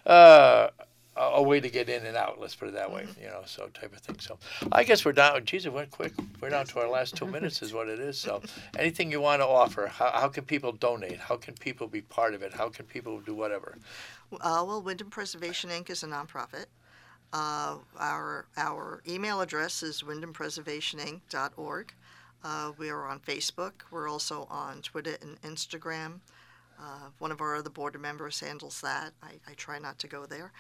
Uh, 0.07 0.69
a 1.17 1.21
a 1.21 1.43
way 1.43 1.61
to 1.61 1.69
get 1.69 1.89
in 1.89 2.07
and 2.07 2.17
out. 2.17 2.41
Let's 2.41 2.55
put 2.55 2.69
it 2.69 2.75
that 2.75 2.93
way. 2.93 3.07
You 3.21 3.27
know, 3.27 3.43
so 3.45 3.69
type 3.69 3.93
of 3.93 4.01
thing. 4.01 4.19
So 4.21 4.39
I 4.73 4.85
guess 4.85 5.05
we're 5.05 5.13
down. 5.13 5.45
Geez, 5.45 5.67
it 5.67 5.73
went 5.73 5.91
quick. 5.91 6.13
We're 6.41 6.51
down 6.51 6.67
to 6.67 6.81
our 6.81 6.89
last 6.89 7.17
two 7.17 7.27
minutes, 7.27 7.63
is 7.63 7.73
what 7.73 7.89
it 7.89 7.99
is. 7.99 8.19
So 8.19 8.43
anything 8.79 9.11
you 9.11 9.21
want 9.21 9.43
to 9.43 9.47
offer? 9.47 9.87
How, 9.87 10.11
how 10.13 10.29
can 10.29 10.45
people 10.45 10.73
donate? 10.73 11.19
How 11.19 11.37
can 11.37 11.55
people 11.55 11.89
be 11.89 12.01
part 12.03 12.35
of 12.35 12.43
it? 12.43 12.53
How 12.53 12.69
can 12.69 12.87
people 12.87 13.21
do 13.21 13.35
whatever? 13.35 13.77
Uh, 14.33 14.65
well, 14.67 14.81
Windham 14.83 15.11
Preservation 15.11 15.71
Inc. 15.71 15.91
is 15.91 16.03
a 16.03 16.07
nonprofit. 16.07 16.67
Uh, 17.33 17.79
our 17.99 18.47
our 18.57 19.03
email 19.09 19.41
address 19.41 19.83
is 19.83 20.03
windhampreservationinc.org. 20.03 21.95
Uh, 22.43 22.73
we 22.79 22.89
are 22.89 23.07
on 23.07 23.21
Facebook. 23.21 23.73
We're 23.91 24.09
also 24.09 24.47
on 24.51 24.83
Twitter 24.83 25.17
and 25.21 25.41
Instagram. 25.43 26.21
Uh, 26.81 27.11
one 27.19 27.31
of 27.31 27.41
our 27.41 27.57
other 27.57 27.71
board 27.71 28.01
members 28.01 28.41
handles 28.41 28.81
that. 28.81 29.13
I, 29.23 29.33
I 29.47 29.53
try 29.55 29.79
not 29.79 29.99
to 29.99 30.09
go 30.09 30.25
there. 30.25 30.53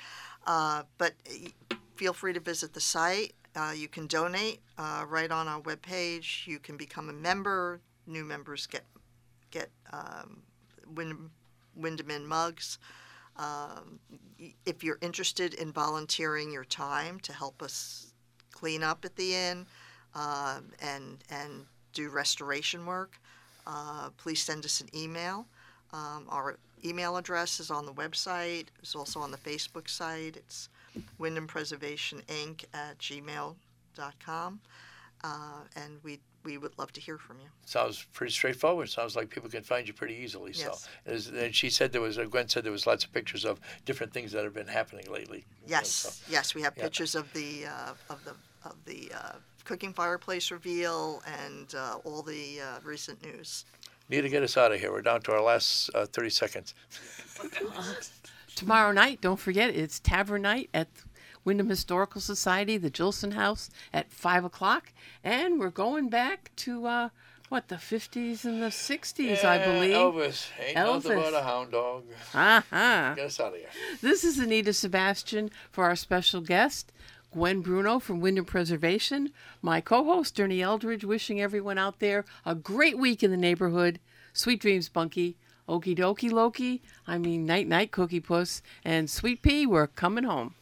Uh, 0.47 0.83
but 0.99 1.15
uh, 1.27 1.75
feel 1.97 2.13
free 2.13 2.35
to 2.35 2.41
visit 2.41 2.75
the 2.75 2.81
site. 2.81 3.33
Uh, 3.57 3.73
you 3.75 3.89
can 3.89 4.07
donate 4.07 4.61
uh, 4.77 5.05
right 5.09 5.31
on 5.31 5.49
our 5.49 5.61
webpage. 5.63 6.47
You 6.47 6.59
can 6.59 6.77
become 6.77 7.09
a 7.09 7.13
member. 7.13 7.81
New 8.07 8.25
members 8.25 8.67
get 8.67 8.85
get 9.51 9.71
um, 9.93 10.43
Inn 10.99 12.27
mugs. 12.27 12.79
Um, 13.37 13.99
if 14.67 14.83
you're 14.85 14.99
interested 15.01 15.55
in 15.55 15.73
volunteering 15.73 16.53
your 16.53 16.65
time 16.65 17.21
to 17.21 17.33
help 17.33 17.63
us 17.63 18.13
clean 18.53 18.83
up 18.83 19.05
at 19.05 19.17
the 19.17 19.35
inn 19.35 19.67
um, 20.15 20.73
and 20.81 21.25
and 21.31 21.67
do 21.93 22.11
restoration 22.11 22.87
work, 22.87 23.19
uh, 23.67 24.11
please 24.17 24.43
send 24.43 24.65
us 24.65 24.81
an 24.81 24.89
email. 24.95 25.47
Um, 25.93 26.27
our 26.29 26.59
email 26.85 27.17
address 27.17 27.61
is 27.61 27.71
on 27.71 27.87
the 27.87 27.93
website. 27.93 28.67
It's 28.81 28.95
also 28.95 29.21
on 29.21 29.31
the 29.31 29.39
Facebook 29.39 29.89
site. 29.89 30.37
It's 30.37 30.69
Windham 31.19 31.47
Preservation 31.47 32.23
Inc. 32.29 32.65
at 32.73 32.99
gmail.com. 32.99 34.61
Uh, 35.23 35.61
and 35.77 35.99
we 36.03 36.21
we 36.45 36.59
would 36.59 36.77
love 36.79 36.93
to 36.93 37.01
hear 37.01 37.19
from 37.19 37.39
you. 37.41 37.47
Sounds 37.67 38.07
pretty 38.13 38.33
straightforward. 38.33 38.89
Sounds 38.89 39.15
like 39.17 39.31
people 39.31 39.51
can 39.51 39.63
find 39.63 39.87
you 39.87 39.93
pretty 39.95 40.15
easily. 40.15 40.53
Yes. 40.55 40.89
So, 41.07 41.13
As- 41.13 41.27
and 41.29 41.55
she 41.55 41.71
said 41.71 41.93
there 41.93 42.01
was, 42.01 42.19
uh, 42.19 42.25
Gwen 42.25 42.49
said 42.49 42.65
there 42.65 42.73
was 42.73 42.87
lots 42.87 43.05
of 43.05 43.13
pictures 43.13 43.45
of 43.45 43.61
different 43.85 44.13
things 44.13 44.33
that 44.33 44.45
have 44.45 44.55
been 44.55 44.67
happening 44.67 45.07
lately. 45.11 45.39
you 45.63 45.69
know, 45.69 45.77
Yes, 45.79 45.89
so- 45.91 46.33
yes, 46.33 46.55
we 46.55 46.63
have 46.63 46.75
yeah. 46.77 46.85
pictures 46.85 47.15
of 47.15 47.33
the 47.33 47.67
uh, 47.67 47.95
of 48.09 48.25
the 48.25 48.35
of 48.65 48.77
the 48.85 49.11
uh, 49.15 49.33
cooking 49.65 49.93
fireplace 49.93 50.51
reveal 50.51 51.23
and 51.45 51.75
uh, 51.75 51.99
all 52.05 52.23
the 52.23 52.61
uh, 52.61 52.79
recent 52.85 53.23
news. 53.25 53.65
Need 54.09 54.23
to 54.23 54.29
get 54.29 54.43
us 54.43 54.57
out 54.57 54.73
of 54.73 54.81
here. 54.81 54.91
We're 54.91 55.03
down 55.03 55.21
to 55.23 55.33
our 55.33 55.41
last 55.43 55.89
uh, 55.95 56.05
30 56.07 56.31
seconds. 56.31 56.75
Tomorrow 58.57 58.93
night, 58.93 59.21
don't 59.21 59.39
forget, 59.39 59.71
it's 59.71 60.01
Tavern 60.01 60.43
Night 60.43 60.69
at 60.75 60.89
Windham 61.45 61.69
Historical 61.69 62.21
Society, 62.21 62.77
the 62.77 62.91
Jillson 62.91 63.33
House, 63.33 63.71
at 63.93 64.13
5 64.13 64.45
o'clock. 64.45 64.93
And 65.25 65.59
we're 65.59 65.71
going 65.71 66.09
back 66.09 66.51
to, 66.57 66.87
uh, 66.87 67.09
what, 67.49 67.69
the 67.69 67.77
50s 67.77 68.45
and 68.45 68.63
the 68.63 68.67
60s, 68.69 69.45
I 69.45 69.59
believe. 69.65 69.95
Elvis. 69.95 70.49
Ain't 70.65 70.77
nothing 70.77 71.13
Elvis. 71.13 71.23
but 71.25 71.35
a 71.35 71.43
hound 71.43 71.73
dog. 71.73 72.05
Uh-huh. 72.35 73.15
Get 73.15 73.27
us 73.27 73.41
out 73.41 73.55
of 73.55 73.59
here. 73.59 73.69
This 74.01 74.23
is 74.23 74.39
Anita 74.39 74.73
Sebastian 74.73 75.51
for 75.73 75.85
our 75.85 75.97
special 75.97 76.41
guest, 76.41 76.93
Gwen 77.33 77.61
Bruno 77.61 77.99
from 77.99 78.21
Windham 78.21 78.45
Preservation. 78.45 79.31
My 79.63 79.81
co 79.81 80.05
host, 80.05 80.39
Ernie 80.39 80.63
Eldridge, 80.63 81.05
wishing 81.05 81.41
everyone 81.41 81.79
out 81.79 81.99
there 81.99 82.25
a 82.45 82.55
great 82.55 82.99
week 82.99 83.23
in 83.23 83.31
the 83.31 83.37
neighborhood. 83.37 83.99
Sweet 84.33 84.61
dreams, 84.61 84.89
Bunky. 84.89 85.37
Okie 85.69 85.97
dokie, 85.97 86.33
Loki. 86.33 86.83
I 87.07 87.19
mean, 87.19 87.47
night 87.47 87.69
night, 87.69 87.93
Cookie 87.93 88.21
Puss. 88.21 88.63
And 88.85 89.09
Sweet 89.09 89.43
Pea, 89.43 89.67
we're 89.67 89.87
coming 89.87 90.25
home. 90.25 90.55